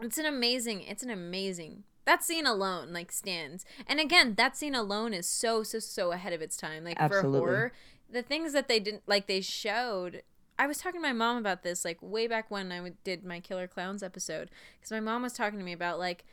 [0.00, 3.66] it's an amazing it's an amazing that scene alone like stands.
[3.86, 6.82] And again, that scene alone is so so so ahead of its time.
[6.82, 7.38] Like Absolutely.
[7.38, 7.72] for horror,
[8.10, 10.22] the things that they didn't like they showed
[10.58, 13.40] I was talking to my mom about this like way back when I did my
[13.40, 16.24] Killer Clowns episode because my mom was talking to me about like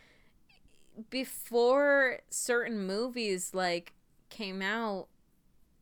[1.09, 3.95] before certain movies like
[4.29, 5.07] came out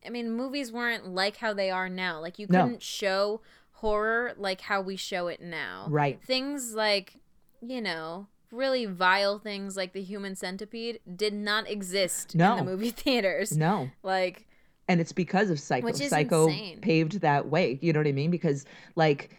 [0.04, 3.42] I mean movies weren't like how they are now like you couldn't show
[3.74, 6.20] horror like how we show it now right.
[6.20, 7.20] things like
[7.62, 12.52] you know really vile things like the human centipede did not exist No.
[12.52, 13.90] in the movie theaters No.
[14.02, 14.46] like
[14.88, 16.80] and it's because of psycho Which is psycho insane.
[16.80, 18.64] paved that way you know what i mean because
[18.96, 19.30] like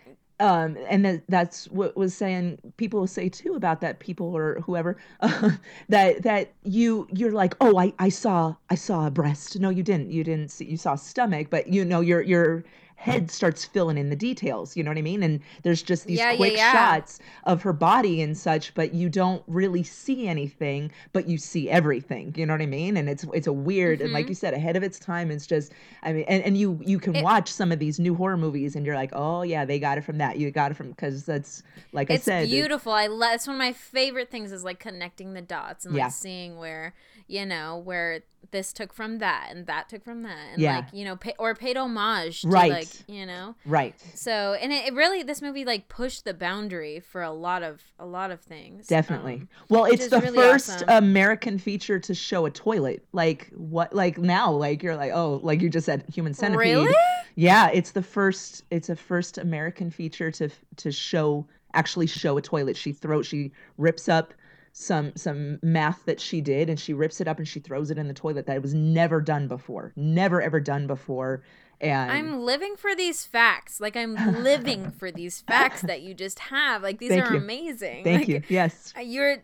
[0.42, 4.98] um and that, that's what was saying people say too about that people or whoever
[5.22, 5.52] uh,
[5.90, 9.82] that that you you're like oh i i saw i saw a breast no you
[9.84, 12.66] didn't you didn't see you saw a stomach but you know your your
[12.98, 16.18] head starts filling in the details you know what i mean and there's just these
[16.18, 16.72] Yeah, yeah, quick yeah.
[16.72, 21.70] shots of her body and such but you don't really see anything but you see
[21.70, 24.30] everything you know what i mean and it's it's a weird and like Mhm.
[24.30, 27.16] you said ahead of its time it's just i mean and, and you you can
[27.18, 29.98] It- watch some of these new horror movies and you're like oh yeah they got
[29.98, 33.08] it from that you got it from because that's like i said it- beautiful i
[33.08, 36.08] love it's one of my favorite things is like connecting the dots and like Yeah.
[36.10, 36.94] seeing where
[37.28, 40.76] you know where this took from that and that took from that and Yeah.
[40.78, 42.72] like you know pay, or paid homage to Right.
[42.72, 47.00] like you know right so and it, it really this movie like pushed the boundary
[47.00, 50.70] for a lot of a lot of things definitely Um, well it's the really first
[50.70, 50.90] awesome.
[50.90, 55.62] american feature to show a toilet like what like now like you're like oh like
[55.62, 56.96] you just said human centipede really
[57.38, 58.64] Yeah, it's the first.
[58.72, 62.78] It's a first American feature to to show actually show a toilet.
[62.78, 63.28] She throws.
[63.28, 64.34] She rips up
[64.78, 67.98] some some math that she did, and she rips it up and she throws it
[67.98, 68.46] in the toilet.
[68.46, 69.94] That was never done before.
[69.96, 71.44] Never ever done before.
[71.80, 73.80] And I'm living for these facts.
[73.80, 76.84] Like I'm living for these facts that you just have.
[76.84, 77.40] Like these Thank are you.
[77.40, 78.04] amazing.
[78.04, 78.42] thank Like, you.
[78.50, 78.94] Yes.
[78.98, 79.38] uh, You're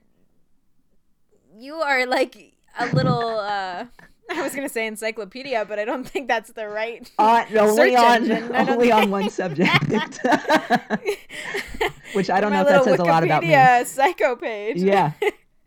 [1.57, 3.85] you are like a little uh
[4.37, 8.31] I was gonna say encyclopedia, but I don't think that's the right On, only on
[8.69, 10.19] only on one subject,
[12.13, 13.49] which I don't know if that says a lot about me.
[13.49, 14.77] Wikipedia psycho page.
[14.77, 15.11] yeah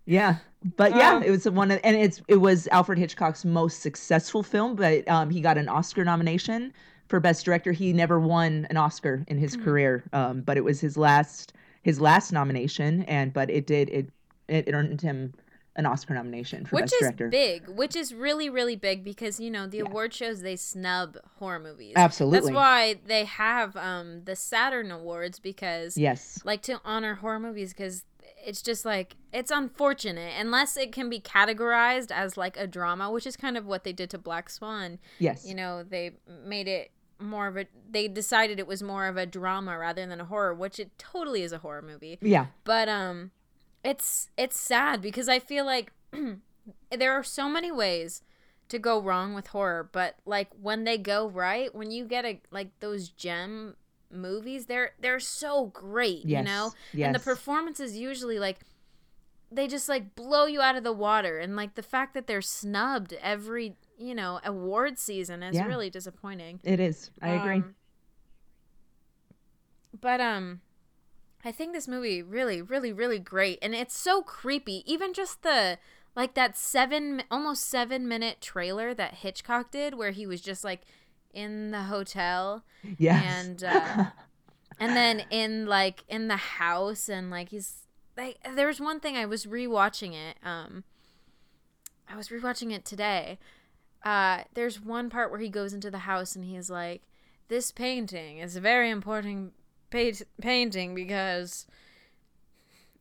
[0.07, 0.37] yeah
[0.77, 4.43] but yeah Um, it was one of and it's it was alfred hitchcock's most successful
[4.43, 6.73] film but um he got an oscar nomination
[7.09, 9.65] for best director he never won an oscar in his Mhm.
[9.65, 14.09] career um but it was his last his last nomination and but it did it
[14.49, 15.33] it earned him
[15.77, 17.29] an oscar nomination for Which best is director.
[17.29, 19.85] big, which is really, really big because you know the Yeah.
[19.85, 21.95] award shows they snub horror movies.
[21.97, 22.41] absolutely.
[22.41, 26.41] That's why they have um the Saturn Awards because yes.
[26.45, 28.05] like to honor horror movies because
[28.47, 30.33] it's just like it's unfortunate.
[30.39, 33.93] Unless it can be categorized as like a drama which is kind of what they
[33.93, 35.45] did to black swan yes.
[35.47, 36.13] you know they
[36.45, 40.21] made it more of a they decided it was more of a drama rather than
[40.21, 42.19] a horror which it totally is a horror movie.
[42.21, 42.47] Yeah.
[42.65, 43.31] But um
[43.85, 45.93] it's it's sad because i feel like
[46.91, 48.23] there are so many ways
[48.69, 52.41] to go wrong with horror but like when they go right when you get a
[52.51, 53.77] like those gem
[54.11, 56.73] movies they're they're so great yes you know?
[56.95, 58.61] Yes and the performances usually like
[59.53, 62.43] they just like blow you out of the water and like the fact that they're
[62.43, 65.67] snubbed every you know award season is Yeah.
[65.67, 66.61] really disappointing.
[66.65, 67.11] It is.
[67.23, 67.57] I agree.
[67.57, 67.75] Um,
[70.01, 70.61] but um
[71.45, 74.83] I think this movie really really really great and it's so creepy.
[74.91, 75.79] Even just the
[76.17, 80.83] like that 7 almost 7 minute trailer that Hitchcock did where he was just like
[81.33, 82.65] in the hotel
[82.97, 83.45] yes.
[83.45, 84.05] and, uh,
[84.81, 89.17] and then in like in the house and like he's like there was one thing
[89.17, 90.85] I was rewatching it um
[92.09, 93.39] I was rewatching it today.
[94.05, 97.03] Uh there's one part where he goes into the house and he's like
[97.49, 99.53] this painting is a very important
[99.95, 101.67] pa- painting because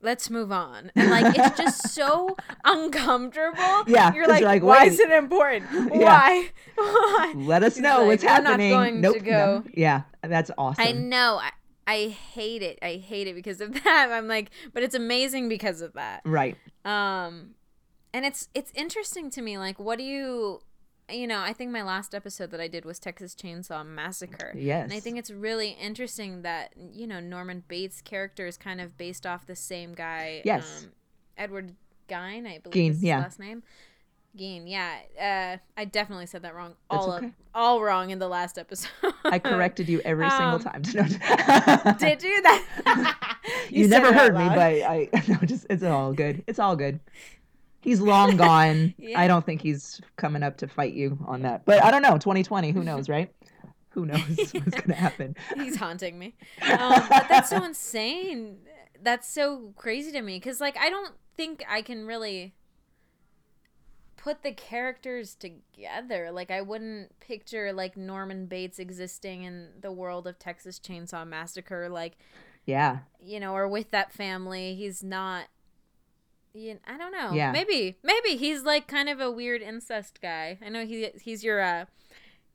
[0.01, 4.83] let's move on and like it's just so uncomfortable Yeah, you're like, you're like, why
[4.83, 4.91] wait.
[4.93, 5.89] is it important Yeah.
[6.03, 9.21] why why let us know like, what's "We're not happening going to nope no.
[9.23, 11.39] go." yeah that's awesome I know.
[11.41, 11.51] I,
[11.85, 12.79] I hate it.
[12.81, 14.07] I hate it because of that.
[14.09, 16.21] I'm like, but it's amazing because of that.
[16.23, 17.55] right Um,
[18.13, 19.57] and it's it's interesting to me.
[19.57, 20.61] Like, what do you
[21.13, 24.53] you know, I think my last episode that I did was Texas Chainsaw Massacre.
[24.55, 24.83] Yes.
[24.83, 28.97] And I think it's really interesting that, you know, Norman Bates' character is kind of
[28.97, 30.41] based off the same guy.
[30.43, 30.83] Yes.
[30.83, 30.91] Um,
[31.37, 31.75] Edward
[32.09, 33.19] Gein, I believe Gein, is his yeah.
[33.19, 33.63] last name.
[34.37, 34.97] Gein, yeah.
[35.21, 36.73] Uh, I definitely said that wrong.
[36.89, 37.27] All okay.
[37.27, 38.89] up, all wrong in the last episode.
[39.25, 40.81] I corrected you every single Um, time.
[41.99, 43.27] Did you that?
[43.69, 46.43] you, said never heard me, but I no, just it's all good.
[46.47, 46.99] It's all good.
[47.83, 48.93] He's long gone.
[48.97, 49.19] Yeah.
[49.19, 51.65] I don't think he's coming up to fight you on that.
[51.65, 52.17] But I don't know.
[52.17, 53.33] 2020, who knows, right?
[53.89, 54.21] Who knows
[54.53, 55.35] what's gonna happen?
[55.55, 56.33] He's haunting me.
[56.61, 58.57] Um, but that's so insane.
[59.01, 62.53] That's so crazy to me because, like, I don't think I can really
[64.15, 66.31] put the characters together.
[66.31, 71.89] Like, I wouldn't picture like Norman Bates existing in the world of Texas Chainsaw Massacre.
[71.89, 72.17] Like,
[72.65, 72.99] Yeah.
[73.19, 74.75] you know, or with that family.
[74.75, 75.47] He's not.
[76.53, 77.33] You, I don't know.
[77.33, 77.51] Yeah.
[77.51, 80.59] Maybe, maybe he's like kind of a weird incest guy.
[80.63, 81.85] I know he he's your uh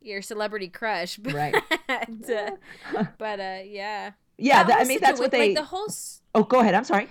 [0.00, 1.54] your celebrity crush, but Right.
[1.88, 2.50] uh,
[3.18, 4.12] but uh, yeah.
[4.37, 5.87] Yeah, That I mean that's what with, they like the whole.
[5.88, 6.74] S- Oh, go ahead.
[6.74, 7.08] I'm sorry.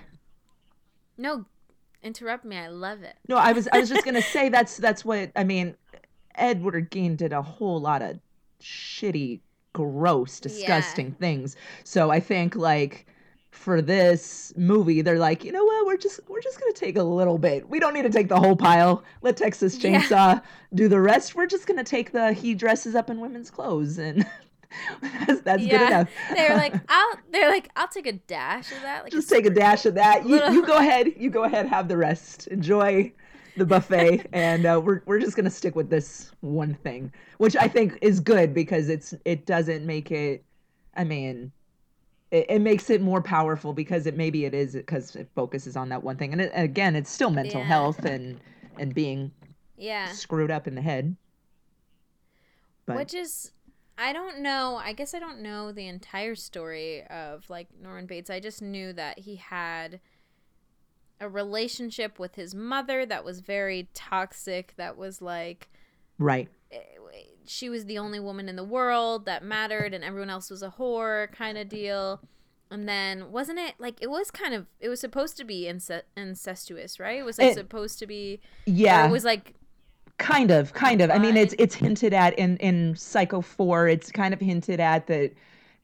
[1.18, 1.44] no,
[2.02, 2.56] interrupt me.
[2.56, 3.16] I love it.
[3.28, 5.74] No, I was I was just gonna say that's that's what I mean.
[6.36, 8.18] Edward Gein did a whole lot of
[8.62, 9.40] shitty,
[9.72, 11.56] gross, disgusting things.
[11.84, 13.06] So I think like
[13.50, 17.02] for this movie, they're like, you know what, we're just we're just gonna take a
[17.02, 17.68] little bit.
[17.68, 19.02] We don't need to take the whole pile.
[19.22, 20.00] Let Texas Yeah.
[20.02, 20.42] Chainsaw
[20.74, 21.34] do the rest.
[21.34, 24.26] We're just gonna take the he dresses up in women's clothes and
[25.26, 26.08] that's, that's good enough.
[26.34, 27.14] they're like, I'll.
[27.32, 29.02] They're like, I'll take a dash of that.
[29.04, 30.26] Like just take a dash of that.
[30.28, 31.14] You, you go ahead.
[31.16, 31.66] You go ahead.
[31.66, 32.48] Have the rest.
[32.48, 33.10] Enjoy
[33.56, 37.66] the buffet, and uh, we're we're just gonna stick with this one thing, which I
[37.66, 40.44] think is good because it's it doesn't make it.
[40.94, 41.50] I mean,
[42.30, 45.88] it, it makes it more powerful because it maybe it is because it focuses on
[45.90, 47.68] that one thing, and, it, again, it's still mental Yeah.
[47.68, 48.40] health and
[48.78, 49.32] and being
[49.76, 51.16] Yeah, screwed up in the head.
[52.86, 53.52] But which is.
[54.00, 54.76] I don't know.
[54.80, 58.30] I guess I don't know the entire story of like Norman Bates.
[58.30, 59.98] I just knew that he had
[61.20, 64.74] a relationship with his mother that was very toxic.
[64.76, 65.68] That was like
[66.18, 66.48] right,
[67.46, 70.74] she was the only woman in the world that mattered and everyone else was a
[70.78, 72.20] whore kind of deal.
[72.70, 76.02] And then wasn't it like it was kind of it was supposed to be ince-
[76.16, 77.18] incestuous right?
[77.18, 79.54] It was like It- supposed to be yeah, it was like
[80.18, 81.10] kind of kind of.
[81.10, 85.06] I mean it's it's hinted at in in psycho 4 it's kind of hinted at
[85.06, 85.32] that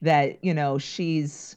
[0.02, 1.56] that you know she's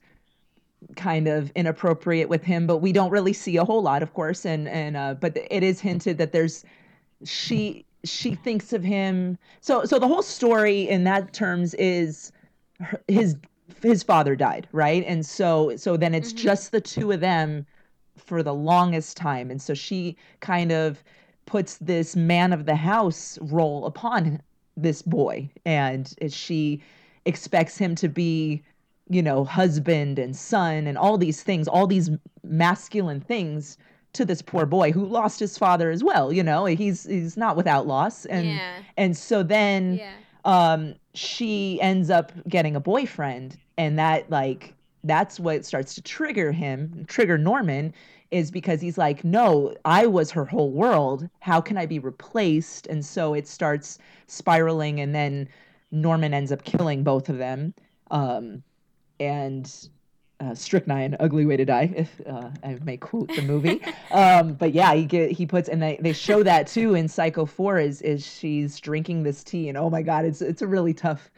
[0.95, 4.45] kind of inappropriate with him but we don't really see a whole lot of course.
[4.45, 6.63] And and uh but it is hinted that there's
[7.25, 9.37] she she thinks of him.
[9.61, 12.31] So so the whole story in that terms is
[12.79, 13.35] her, his
[13.83, 15.03] his father died right?
[15.05, 16.37] And so so then it's Mhm.
[16.37, 17.65] just the two of them
[18.17, 19.51] for the longest time.
[19.51, 21.03] And so she kind of
[21.45, 24.41] puts this man of the house role upon
[24.75, 25.49] this boy.
[25.65, 26.81] And she
[27.25, 28.63] expects him to be
[29.09, 32.09] you know husband and son and all these things all these
[32.43, 33.77] masculine things
[34.17, 37.55] to this poor boy who lost his father as well you know he's he's not
[37.55, 38.25] without loss.
[38.25, 38.79] And yeah.
[38.97, 40.13] and so then yeah.
[40.45, 46.51] um she ends up getting a boyfriend and that like that's what starts to trigger
[46.51, 47.93] him trigger norman
[48.31, 51.29] is because he's like no i was her whole world.
[51.39, 52.87] How can i be replaced?
[52.87, 55.47] And so it starts spiraling and then
[55.91, 57.73] norman ends up killing both of them.
[58.11, 58.63] Um
[59.19, 59.89] and
[60.39, 63.81] uh, strychnine ugly way to die if uh, i may quote the movie.
[64.11, 67.45] Um but yeah he get he puts and they they show that too in psycho
[67.45, 70.93] 4 is is she's drinking this tea and oh my god it's it's a really
[70.93, 71.31] tough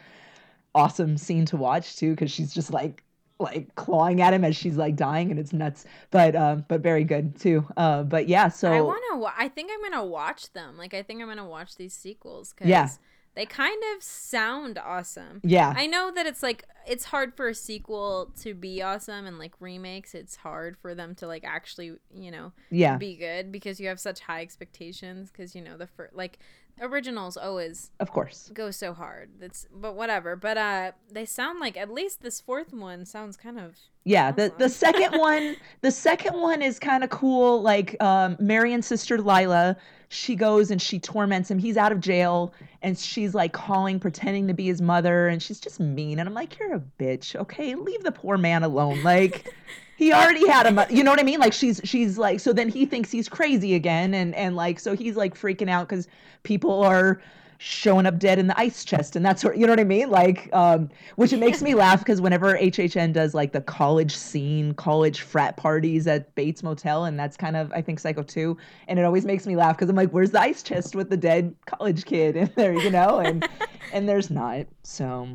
[0.75, 3.03] awesome scene to watch too because she's just like
[3.39, 5.85] like clawing at him as she's like dying and it's nuts.
[6.11, 7.65] But um but very good too.
[7.77, 10.77] Uh but yeah so i want to wa- i think i'm gonna watch them.
[10.77, 12.89] Like i think i'm gonna watch these sequels because Yeah.
[13.39, 17.55] They kind of sound awesome yeah I know that it's like it's hard for a
[17.55, 22.31] sequel to be awesome and like remakes it's hard for them to like actually, you
[22.31, 26.13] know, yeah be good because you have such high expectations because you know the first
[26.15, 26.39] like
[26.81, 29.29] originals always of course go so hard.
[29.39, 30.35] That's but whatever.
[30.35, 34.53] But uh they sound like at least this fourth one sounds kind of yeah the
[34.57, 39.75] the second one the second one is kind of cool like um marion's sister lila
[40.09, 41.59] she goes and she torments him.
[41.59, 45.59] He's out of jail and she's like calling pretending to be his mother and she's
[45.59, 47.75] just mean and i'm like you're a bitch okay?
[47.75, 49.03] Leave the poor man alone.
[49.03, 49.53] Like
[49.97, 51.39] he already had a mo- you know what i mean?
[51.39, 54.95] Like she's she's like so then he thinks he's crazy again and and like so
[54.95, 56.07] he's like freaking out because
[56.41, 57.21] people are
[57.61, 60.09] showing up dead in the ice chest and that's what you know what I mean?
[60.09, 64.73] Like um which it makes me laugh because whenever HHN does like the college scene
[64.73, 68.55] college frat parties at Bates Motel and that's kind of I think Psycho 2
[68.87, 71.17] and it always makes me laugh because I'm like where's the ice chest with the
[71.17, 72.73] dead college kid in there?
[72.73, 73.19] You know?
[73.19, 73.45] And
[73.93, 75.27] and there's not so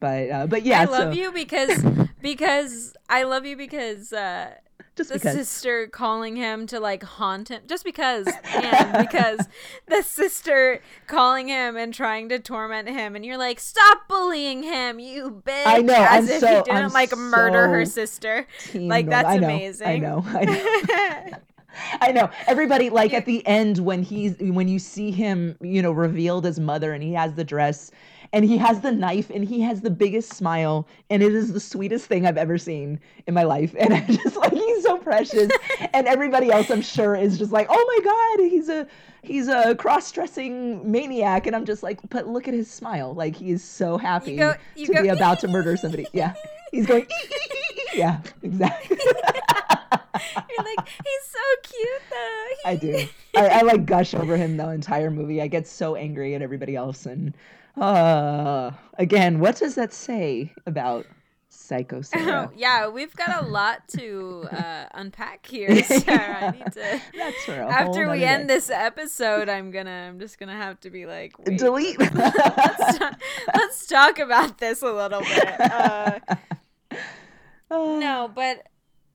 [0.00, 1.84] but uh, but yeah I love so, you because
[2.22, 4.54] because I love you because uh
[4.96, 5.34] just the because.
[5.34, 7.62] sister calling him to like haunt him.
[7.66, 9.40] Just because and because
[9.86, 14.98] the sister calling him and trying to torment him and you're like stop bullying him
[14.98, 18.46] you bitch I know, as I'm if so- he didn't I'm like murder her sister.
[18.74, 19.86] like that's I know, amazing.
[19.88, 21.38] I know I know.
[22.02, 22.28] I know.
[22.46, 26.60] Everybody like at the end when he's when you see him, you know, revealed as
[26.60, 27.90] mother and he has the dress
[28.32, 31.60] and he has the knife and he has the biggest smile and it is the
[31.60, 33.74] sweetest thing I've ever seen in my life.
[33.78, 35.50] And I'm just like he's so precious.
[35.92, 38.86] and everybody else I'm sure is just like, "Oh my god, he's a
[39.22, 43.14] he's a cross-dressing maniac." And I'm just like, "But look at his smile.
[43.14, 46.34] Like he is so happy go- you to go, be about to murder somebody." Yeah.
[46.70, 47.06] He's going
[47.94, 48.96] Yeah, exactly.
[48.96, 53.06] you're like he's so cute though I do.
[53.36, 55.42] I, I like gush over him the entire movie.
[55.42, 57.06] I get so angry at everybody else.
[57.06, 57.34] And
[57.80, 61.06] uh, again, what does that say about
[61.48, 62.48] Psycho Sarah?
[62.50, 66.46] Oh, yeah, we've got a lot to uh, unpack here, Sarah.
[66.46, 67.00] I need to.
[67.16, 68.54] That's for After we end day.
[68.54, 70.08] this episode, I'm gonna.
[70.08, 71.98] I'm just gonna have to be like, wait, delete.
[72.14, 73.16] let's, ta-
[73.54, 75.60] let's talk about this a little bit.
[75.60, 76.18] Uh,
[77.74, 77.98] Oh.
[77.98, 78.66] no, but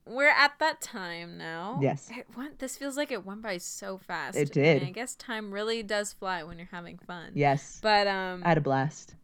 [0.08, 1.78] we're at that time now.
[1.82, 2.10] Yes.
[2.10, 4.36] It went, this feels like it went by so fast.
[4.36, 4.82] It and did.
[4.82, 7.32] I guess time really does fly when you're having fun.
[7.34, 7.78] Yes.
[7.82, 9.14] But um, I had a blast.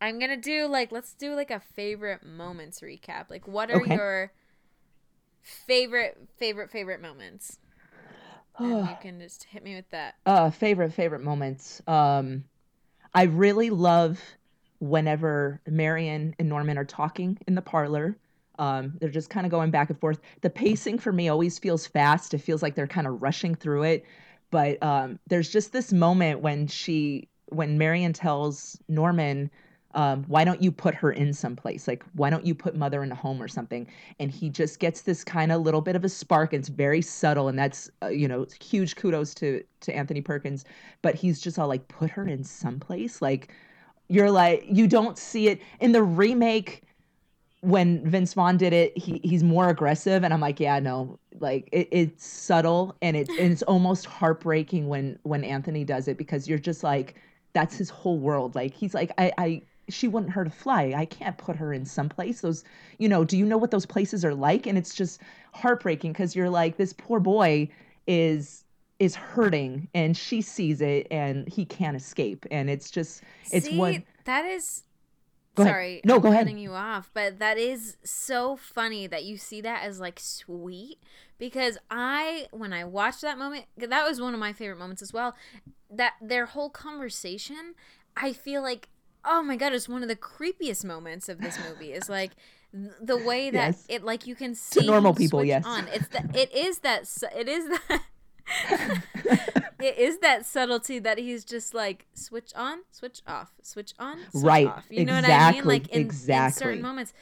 [0.00, 3.28] I'm gonna do like let's do like a favorite moments recap.
[3.28, 3.94] Like, what are Okay.
[3.94, 4.32] your
[5.42, 7.58] favorite favorite favorite moments?
[8.58, 10.14] And you can just hit me with that.
[10.26, 12.44] uh favorite favorite moments um
[13.14, 14.20] i really love
[14.78, 18.16] whenever marion and norman are talking in the parlor
[18.60, 21.86] um they're just kind of going back and forth the pacing for me always feels
[21.88, 24.04] fast it feels like they're kind of rushing through it
[24.52, 29.50] but um there's just this moment when she when marion tells norman
[29.94, 31.88] um, why don't you put her in someplace?
[31.88, 33.88] Like, why don't you put mother in a home or something?
[34.20, 36.52] And he just gets this kind of little bit of a spark.
[36.52, 40.64] And It's very subtle, and that's uh, you know huge kudos to to Anthony Perkins.
[41.02, 43.20] But he's just all like, put her in someplace.
[43.20, 43.52] Like,
[44.08, 46.82] you're like, you don't see it in the remake.
[47.62, 51.68] When Vince Vaughn did it, he he's more aggressive, and I'm like, yeah, no, like
[51.72, 56.48] it, it's subtle and it's and it's almost heartbreaking when when Anthony does it because
[56.48, 57.16] you're just like,
[57.52, 58.54] that's his whole world.
[58.54, 60.94] Like he's like, I I she wouldn't hurt a fly.
[60.96, 62.40] I can't put her in some place.
[62.40, 62.64] Those,
[62.98, 64.66] you know, do you know what those places are like?
[64.66, 65.20] And it's just
[65.52, 67.68] heartbreaking because you're like, this poor boy
[68.06, 68.64] is
[68.98, 72.46] is hurting and she sees it and he can't escape.
[72.50, 74.82] And it's just it's See, one that is.
[75.56, 75.72] Go ahead.
[75.72, 76.40] Sorry, No, I'm go ahead.
[76.46, 80.98] cutting you off, but that is so funny that you see that as like sweet
[81.38, 85.12] because I, when I watched that moment, that was one of my favorite moments as
[85.12, 85.34] well.
[85.90, 87.74] That their whole conversation,
[88.16, 88.88] I feel like,
[89.24, 91.92] oh my god, it's one of the creepiest moments of this movie.
[91.92, 92.30] Is like
[92.72, 93.86] the way that Yes.
[93.88, 95.64] it, like you can see normal people, yes.
[95.66, 95.88] on.
[95.88, 98.02] It's the, it is that it is that.
[99.80, 104.42] it is that subtlety that he's just like switch on, switch off, switch on, switch
[104.44, 104.66] Right.
[104.66, 104.84] off.
[104.90, 105.64] You know what I mean?
[105.64, 107.12] Like in, in certain moments.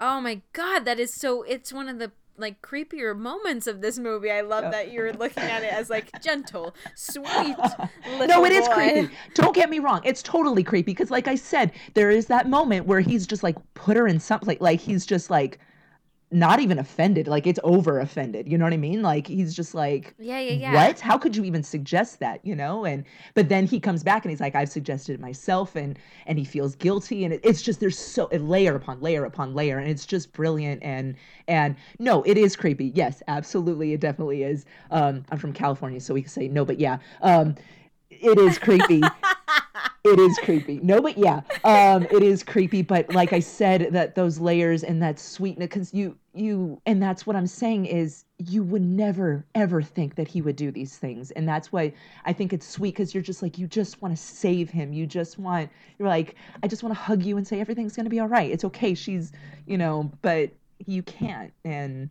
[0.00, 1.42] Oh my god, that is so.
[1.42, 4.30] It's one of the like creepier moments of this movie.
[4.30, 7.56] I love that you're looking at it as like gentle, sweet.
[8.06, 8.74] no, it is boy.
[8.74, 9.14] creepy.
[9.34, 10.02] Don't get me wrong.
[10.04, 13.56] It's totally creepy because, like I said, there is that moment where he's just like,
[13.72, 14.58] put her in something.
[14.60, 15.58] Like, he's just like,
[16.32, 17.28] not even offended.
[17.28, 18.50] Like, it's over offended.
[18.50, 19.00] You know what I mean?
[19.00, 20.74] Like, he's just like, Yeah, yeah, yeah.
[20.74, 20.98] what?
[20.98, 22.44] How could you even suggest that?
[22.44, 22.84] You know?
[22.84, 23.04] And,
[23.34, 25.76] but then he comes back and he's like, I've suggested it myself.
[25.76, 27.24] And, and he feels guilty.
[27.24, 29.78] And it, it's just, there's so, layer upon layer upon layer.
[29.78, 30.82] And it's just brilliant.
[30.82, 31.14] And,
[31.46, 32.86] and no, it is creepy.
[32.94, 33.92] Yes, absolutely.
[33.92, 34.66] It definitely is.
[34.90, 36.98] Um, I'm from California, so we can say no, but yeah.
[37.22, 37.54] Um,
[38.10, 39.02] it is creepy.
[40.06, 40.80] it is creepy.
[40.82, 42.82] No, but yeah, um, it is creepy.
[42.82, 47.26] But like I said, that those layers and that sweetness, because you, you, and that's
[47.26, 51.30] what I'm saying is you would never ever think that he would do these things,
[51.32, 51.92] and that's why
[52.24, 54.92] I think it's sweet because you're just like you just want to save him.
[54.92, 58.10] You just want you're like I just want to hug you and say everything's gonna
[58.10, 58.50] be all right.
[58.50, 58.94] It's okay.
[58.94, 59.32] She's
[59.66, 60.50] you know, but
[60.84, 62.10] you can't, and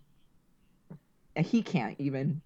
[1.38, 2.42] he can't even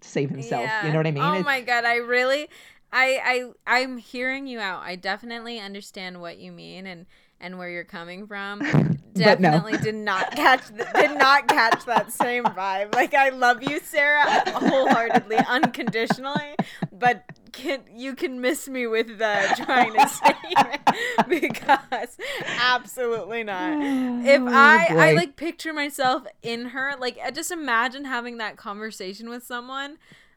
[0.00, 0.70] save himself.
[0.84, 1.22] You know what I mean?
[1.22, 2.48] Oh It's- my god, I really
[2.92, 4.82] I I I'm hearing you out.
[4.82, 7.06] I definitely understand what you mean and
[7.40, 8.62] and where you're coming from.
[9.16, 9.50] But no.
[9.52, 12.94] Definitely did not catch th- did not catch that same vibe.
[12.94, 16.54] Like I love you, Sarah, wholeheartedly, unconditionally,
[16.92, 20.80] but can you can miss me with the trying to save it
[21.28, 22.18] because
[22.58, 23.72] absolutely not.
[23.78, 28.36] Oh, if Oh, I I like picture myself in her, like I just imagine having
[28.36, 29.96] that conversation with someone,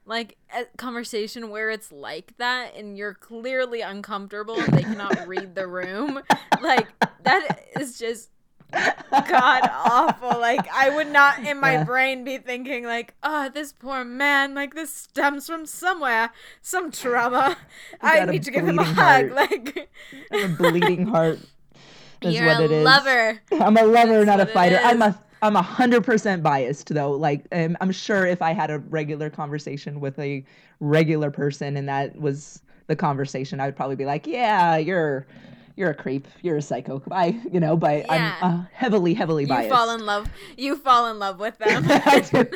[0.09, 5.53] like a conversation where it's like that and you're clearly uncomfortable and they cannot read
[5.53, 6.19] the room.
[6.61, 6.87] Like
[7.23, 8.31] that is just
[8.71, 10.39] god awful.
[10.39, 11.83] Like I would not in my Yeah.
[11.83, 16.31] brain be thinking like, oh, this poor man, like this stems from somewhere,
[16.61, 17.55] some trauma.
[18.01, 18.95] I need to give him a hug.
[18.95, 19.31] heart.
[19.33, 19.89] Like
[20.31, 21.39] a bleeding heart.
[22.21, 22.83] Is you're what a it is.
[22.83, 23.41] lover.
[23.51, 24.77] I'm a lover, That's not a fighter.
[24.83, 27.11] I'm a I'm a hundred percent biased though.
[27.11, 30.43] Like um, I'm sure if I had a regular conversation with a
[30.79, 35.27] regular person and that was the conversation, I would probably be like, "Yeah, you're
[35.75, 36.27] you're a creep.
[36.41, 38.35] You're a psycho." I you know, but Yeah.
[38.41, 39.69] I'm uh, heavily heavily You biased.
[39.69, 40.27] fall in love.
[40.57, 41.85] You fall in love with them.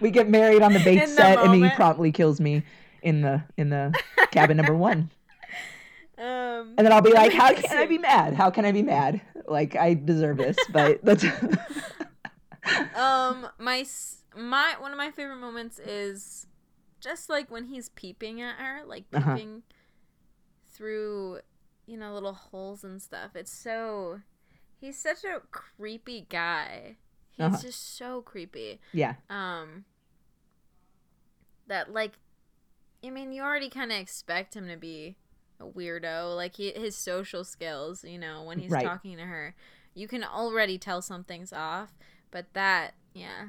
[0.00, 2.62] We get married on the bait the set, and he promptly kills me
[3.02, 3.92] in the in the
[4.30, 5.10] cabin number one.
[6.18, 8.34] um, And then I'll be like, "How can I be mad?
[8.34, 9.20] How can I be mad?
[9.48, 11.24] Like I deserve this." But that's
[12.94, 13.84] um, my
[14.36, 16.46] my one of my favorite moments is
[17.00, 19.34] just like when he's peeping at her, like Uh-huh.
[19.34, 19.62] peeping
[20.72, 21.40] through,
[21.86, 23.34] you know, little holes and stuff.
[23.34, 24.20] It's so
[24.80, 26.96] he's such a creepy guy.
[27.30, 27.62] He's Uh-huh.
[27.62, 28.80] just so creepy.
[28.92, 29.84] yeah, Um,
[31.66, 32.12] that like,
[33.04, 35.16] I mean, you already kind of expect him to be
[35.60, 36.36] a weirdo.
[36.36, 38.84] Like he, his social skills, you know, when he's Right.
[38.84, 39.54] talking to her,
[39.94, 41.94] you can already tell something's off.
[42.30, 43.48] But that, yeah,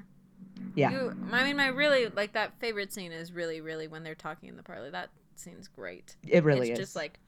[0.75, 0.91] yeah.
[0.91, 4.49] You, I mean, my really like that favorite scene is really, really when they're talking
[4.49, 4.91] in the parlor.
[4.91, 6.15] That scene's great.
[6.27, 6.87] It really it's is.
[6.87, 7.19] just like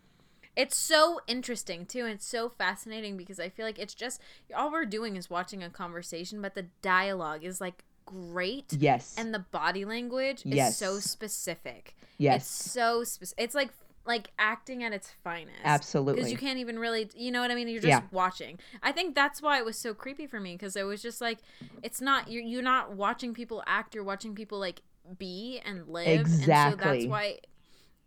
[0.55, 4.21] it's so interesting too and it's so fascinating because i feel like it's just
[4.55, 9.33] all we're doing is watching a conversation but the dialogue is like great yes, and
[9.33, 10.77] the body language is Yes.
[10.77, 13.69] so specific yes, it's so specific it's like
[14.05, 16.15] like acting at its finest absolutely.
[16.15, 18.01] because you can't even really you know what i mean you're just Yeah.
[18.11, 21.21] watching i think that's why it was so creepy for me because it was just
[21.21, 21.39] like
[21.81, 24.81] it's not you're, you're not watching people act you're watching people like
[25.17, 26.99] be and live and so Exactly.
[26.99, 27.37] that's why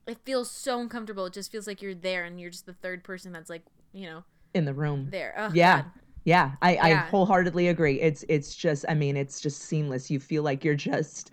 [0.07, 3.03] it feels so uncomfortable it just feels like you're there and you're just the third
[3.03, 4.22] person that's like you know
[4.55, 5.09] in the room.
[5.11, 5.82] there oh, yeah.
[5.82, 5.90] God.
[6.24, 8.01] Yeah, I, I wholeheartedly agree.
[8.01, 10.11] It's it's just I mean, it's just seamless.
[10.11, 11.30] You feel like you're just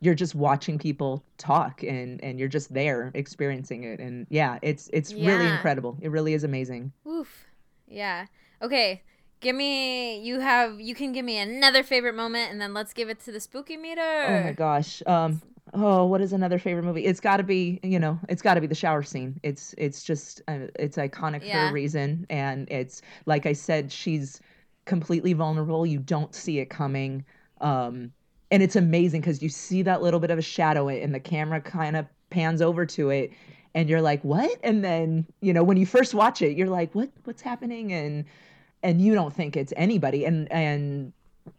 [0.00, 4.88] you're just watching people talk and and you're just there experiencing it and yeah, it's
[4.92, 5.98] it's really incredible.
[6.00, 6.92] It really is amazing.
[7.06, 7.46] Oof.
[7.88, 8.26] Yeah.
[8.62, 9.02] Okay.
[9.40, 13.08] Give me you have you can give me another favorite moment and then let's give
[13.08, 14.00] it to the spooky meter.
[14.00, 15.02] Oh my gosh.
[15.06, 15.40] Um
[15.74, 17.04] oh, what is another favorite movie?
[17.04, 19.38] It's got to be, you know, it's got to be the shower scene.
[19.42, 24.40] It's it's just uh, it's iconic for a reason and it's like I said she's
[24.86, 25.84] completely vulnerable.
[25.86, 27.24] You don't see it coming.
[27.60, 28.12] Um
[28.50, 31.60] and it's amazing cuz you see that little bit of a shadow and the camera
[31.60, 33.30] kind of pans over to it
[33.74, 36.94] and you're like, "What?" And then, you know, when you first watch it, you're like,
[36.94, 38.24] "What what's happening?" and
[38.82, 41.12] and you don't think it's anybody and and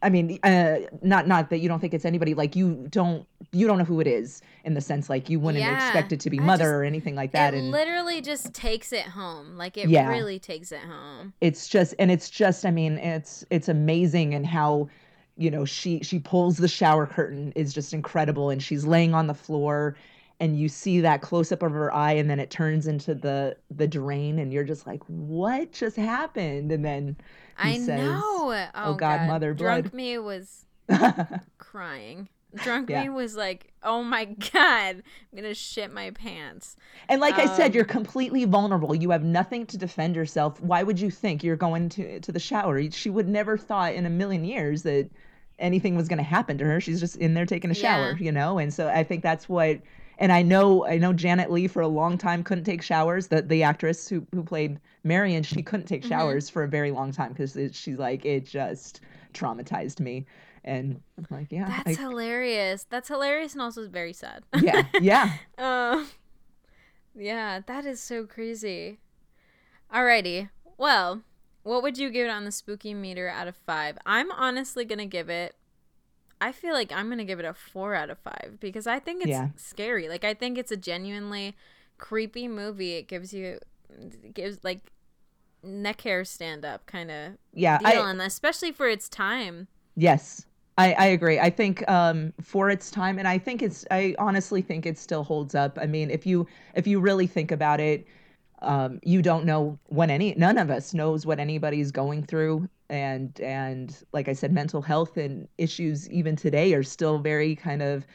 [0.04, 2.34] I mean, uh, not not that you don't think it's anybody.
[2.36, 5.64] Like you don't you don't know who it is in the sense like you wouldn't
[5.64, 5.76] Yeah.
[5.84, 7.54] expect it to be mother just- or anything like that.
[7.54, 9.58] it and literally just takes it home.
[9.58, 10.10] Like it Yeah.
[10.10, 11.34] really takes it home.
[11.42, 14.90] it's just and it's just I mean it's it's amazing and how
[15.40, 19.26] you know she she pulls the shower curtain is just incredible and she's laying on
[19.28, 19.96] the floor
[20.42, 23.56] and you see that close up of her eye and then it turns into the
[23.72, 27.16] the drain and you're just like what just happened and then
[27.58, 28.70] I says, know.
[28.74, 30.66] Oh, God, mother Drunk blood." me was
[31.58, 32.30] crying.
[32.56, 33.04] Drunk Yeah.
[33.04, 36.76] me was like, "Oh my god, I'm going to shit my pants."
[37.08, 38.96] And like I said, Um, you're completely vulnerable.
[38.96, 40.60] You have nothing to defend yourself.
[40.62, 42.90] Why would you think you're going to to the shower?
[42.92, 45.10] She would never thought in a million years that
[45.60, 46.82] anything was going to happen to her.
[46.82, 48.26] She's just in there taking a shower, Yeah.
[48.26, 48.57] you know?
[48.57, 49.80] And so I think that's what
[50.22, 53.28] and I know I know Janet Leigh for a long time couldn't take showers.
[53.28, 56.10] The the actress who who played Marion, she couldn't take Mhm.
[56.10, 59.01] showers for a very long time because she's like it just
[59.34, 60.26] traumatized me.
[60.66, 62.86] And I'm like, yeah, That's I- hilarious.
[62.89, 64.43] That's hilarious and also very sad.
[64.62, 65.34] yeah, yeah.
[65.57, 66.03] Uh,
[67.16, 68.99] yeah, that is so crazy.
[69.93, 70.49] Alrighty.
[70.78, 71.22] Well,
[71.64, 73.97] what would you give it on the spooky meter out of five?
[74.05, 75.55] I'm honestly gonna give it.
[76.41, 79.22] I feel like I'm gonna give it a four out of five because I think
[79.24, 79.49] it's Yeah.
[79.55, 80.07] scary.
[80.07, 81.55] Like I think it's a genuinely
[81.97, 82.93] creepy movie.
[82.93, 84.91] It gives you, it gives like
[85.64, 89.68] neck hair stand up kind of Yeah, deal, I, and especially for its time.
[89.95, 90.45] Yes,
[90.78, 91.39] I, I agree.
[91.39, 93.86] I think um, for its time, and I think it's.
[93.91, 95.78] I honestly think it still holds up.
[95.82, 98.07] I mean, if you if you really think about it,
[98.62, 103.39] um, you don't know when any none of us knows what anybody's going through, and
[103.39, 108.05] and like I said, mental health and issues even today are still very kind of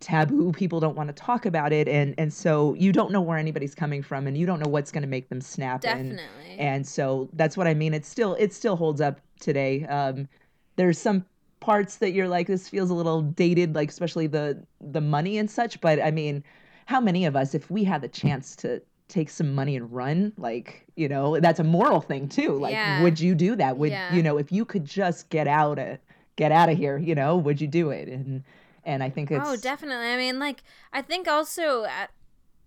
[0.00, 0.52] taboo.
[0.52, 1.88] People don't want to talk about it.
[1.88, 4.90] And and so you don't know where anybody's coming from and you don't know what's
[4.92, 5.80] going to make them snap.
[5.80, 6.18] Definitely.
[6.50, 7.94] and and so that's what i mean.
[7.94, 9.84] It still it still holds up today.
[9.86, 10.28] Um
[10.76, 11.24] there's some
[11.60, 15.50] parts that you're like this feels a little dated like especially the the money and
[15.50, 15.80] such.
[15.80, 16.44] But i mean
[16.86, 20.32] how many of us if we had the chance to take some money and run
[20.36, 23.00] like you know that's a moral thing too like Yeah.
[23.02, 24.14] would you do that would Yeah.
[24.14, 25.98] you know if you could just get out of
[26.36, 28.44] get out of here you know would you do it and
[28.84, 30.06] and i think oh, it's Oh, definitely.
[30.06, 32.10] I mean, like, I think also at,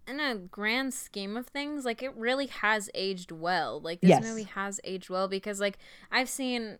[0.08, 3.80] in a grand scheme of things, like, it really has aged well.
[3.80, 4.24] Like, this Yes.
[4.24, 5.78] movie has aged well because, like,
[6.12, 6.80] I've seen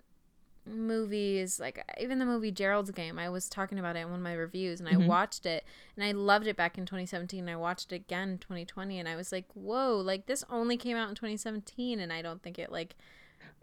[0.66, 3.18] movies, like, even the movie Gerald's Game.
[3.20, 5.08] I was talking about it in one of my reviews and I Mhm.
[5.08, 5.64] watched it
[5.96, 7.42] and I loved it back in 2017.
[7.42, 10.78] And I watched it again in 2020 and I was like, whoa, like, this only
[10.78, 12.96] came out in 2017 and I don't think it, like,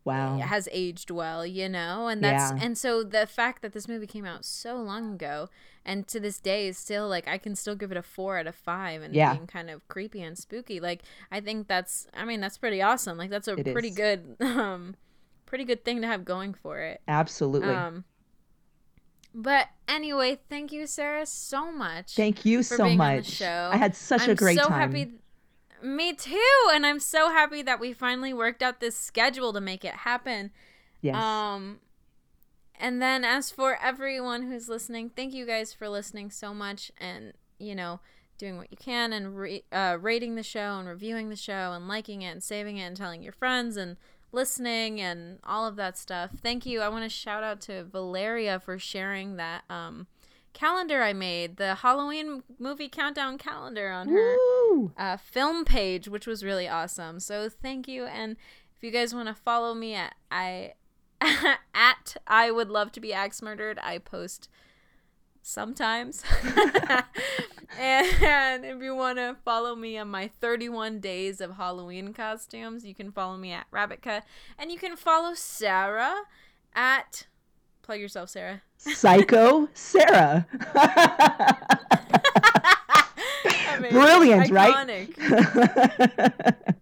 [0.05, 2.09] wow has aged well, you know?
[2.09, 2.59] And that's Yeah.
[2.65, 5.51] and so the fact that this movie came out so long ago
[5.85, 8.47] and to this day is still like I can still give it a 4 out
[8.47, 9.33] of 5 and Yeah.
[9.35, 10.81] being kind of creepy and spooky.
[10.81, 13.19] Like I think that's I mean that's pretty awesome.
[13.19, 13.97] Like that's a It pretty is.
[13.97, 14.95] good um
[15.49, 17.01] pretty good thing to have going for it.
[17.09, 18.05] absolutely Um
[19.35, 22.15] but anyway, thank you Sarah so much.
[22.15, 23.71] thank you for so being on the much show.
[23.73, 25.13] i had such I'm a great so time happy.
[25.83, 29.85] Me too, and I'm so happy that we finally worked out this schedule to make
[29.85, 30.51] it happen.
[31.01, 31.79] yes Um,
[32.81, 37.33] and then as for everyone who's listening, thank you guys for listening so much, and
[37.61, 38.01] you know,
[38.39, 41.87] doing what you can and re- uh, rating the show and reviewing the show and
[41.89, 43.97] liking it and saving it and telling your friends and
[44.33, 46.31] listening and all of that stuff.
[46.43, 46.81] Thank you.
[46.81, 50.07] I want to shout out to Valeria for sharing that um
[50.53, 54.37] calendar I made, the Halloween movie countdown calendar on her
[54.97, 57.21] uh, film page, which was really awesome.
[57.21, 58.07] So thank you.
[58.07, 58.37] And
[58.77, 60.75] if you guys want to follow me at I
[61.75, 64.49] at I would love to be axe murdered, I post
[65.49, 66.23] sometimes.
[67.79, 72.95] and if you want to follow me on my 31 days of Halloween costumes, you
[72.95, 74.23] can follow me at Rabbitka,
[74.59, 76.23] and you can follow Sarah
[76.75, 77.27] at
[77.83, 78.61] plug yourself, Sarah.
[78.77, 80.47] psycho sarah.
[83.91, 84.87] Brilliant, right?
[84.87, 85.17] Iconic.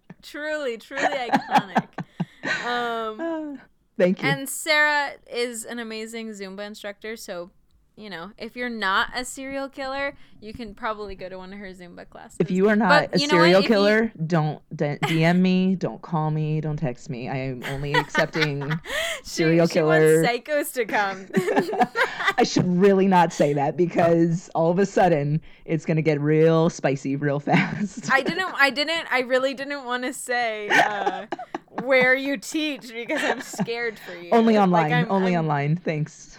[0.21, 1.87] truly, truly iconic.
[2.65, 3.59] Um,
[3.97, 7.51] thank you and Sarah is an amazing Zumba instructor, so
[7.97, 11.59] you know if you're not a serial killer, you can probably go to one of
[11.59, 12.37] her Zumba classes.
[12.39, 13.41] If you are not But a you know what?
[13.41, 17.27] serial If you- killer, don't d- DM me, don't call me, don't text me.
[17.27, 18.71] I am only accepting.
[19.23, 20.23] She- serial she wants killer.
[20.23, 21.25] psychos to come.
[22.37, 26.69] I should really not say that because all of a sudden it's gonna get real
[26.69, 28.11] spicy real fast.
[28.11, 28.53] I didn't.
[28.55, 29.07] I didn't.
[29.11, 31.25] I really didn't want to say uh,
[31.83, 34.29] where you teach because I'm scared for you.
[34.31, 35.75] only Like, online, I'm- only I'm- online.
[35.77, 36.37] Thanks.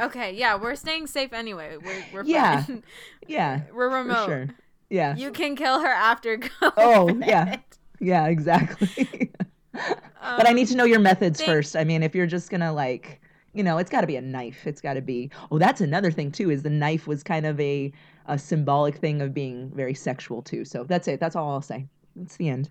[0.00, 1.76] Okay, yeah, we're staying safe anyway.
[1.82, 2.82] We're we're Yeah, fine.
[3.28, 4.26] yeah, we're remote.
[4.26, 4.48] sure.
[4.90, 6.72] Yeah, You can kill her after go.
[6.76, 7.56] Oh, yeah.
[8.00, 9.30] yeah, exactly.
[9.72, 11.76] but I Um, need to know your methods thank- first.
[11.76, 13.20] I mean, if you're just gonna like,
[13.54, 14.66] you know, it's got to be a knife.
[14.66, 15.30] It's got to be.
[15.50, 16.50] Oh, that's another thing too.
[16.50, 17.92] Is the knife was kind of a
[18.26, 20.64] a symbolic thing of being very sexual too.
[20.64, 21.20] So that's it.
[21.20, 21.86] That's all I'll say.
[22.16, 22.70] That's the end.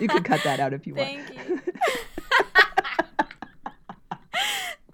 [0.00, 1.08] You can cut that out if you want.
[1.08, 1.60] Thank you.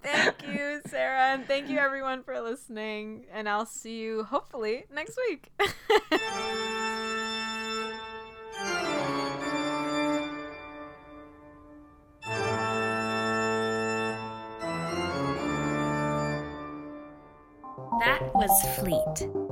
[0.02, 3.26] thank you, Sarah, and thank you everyone for listening.
[3.32, 5.50] And I'll see you hopefully next week.
[18.00, 19.47] That was Fleet.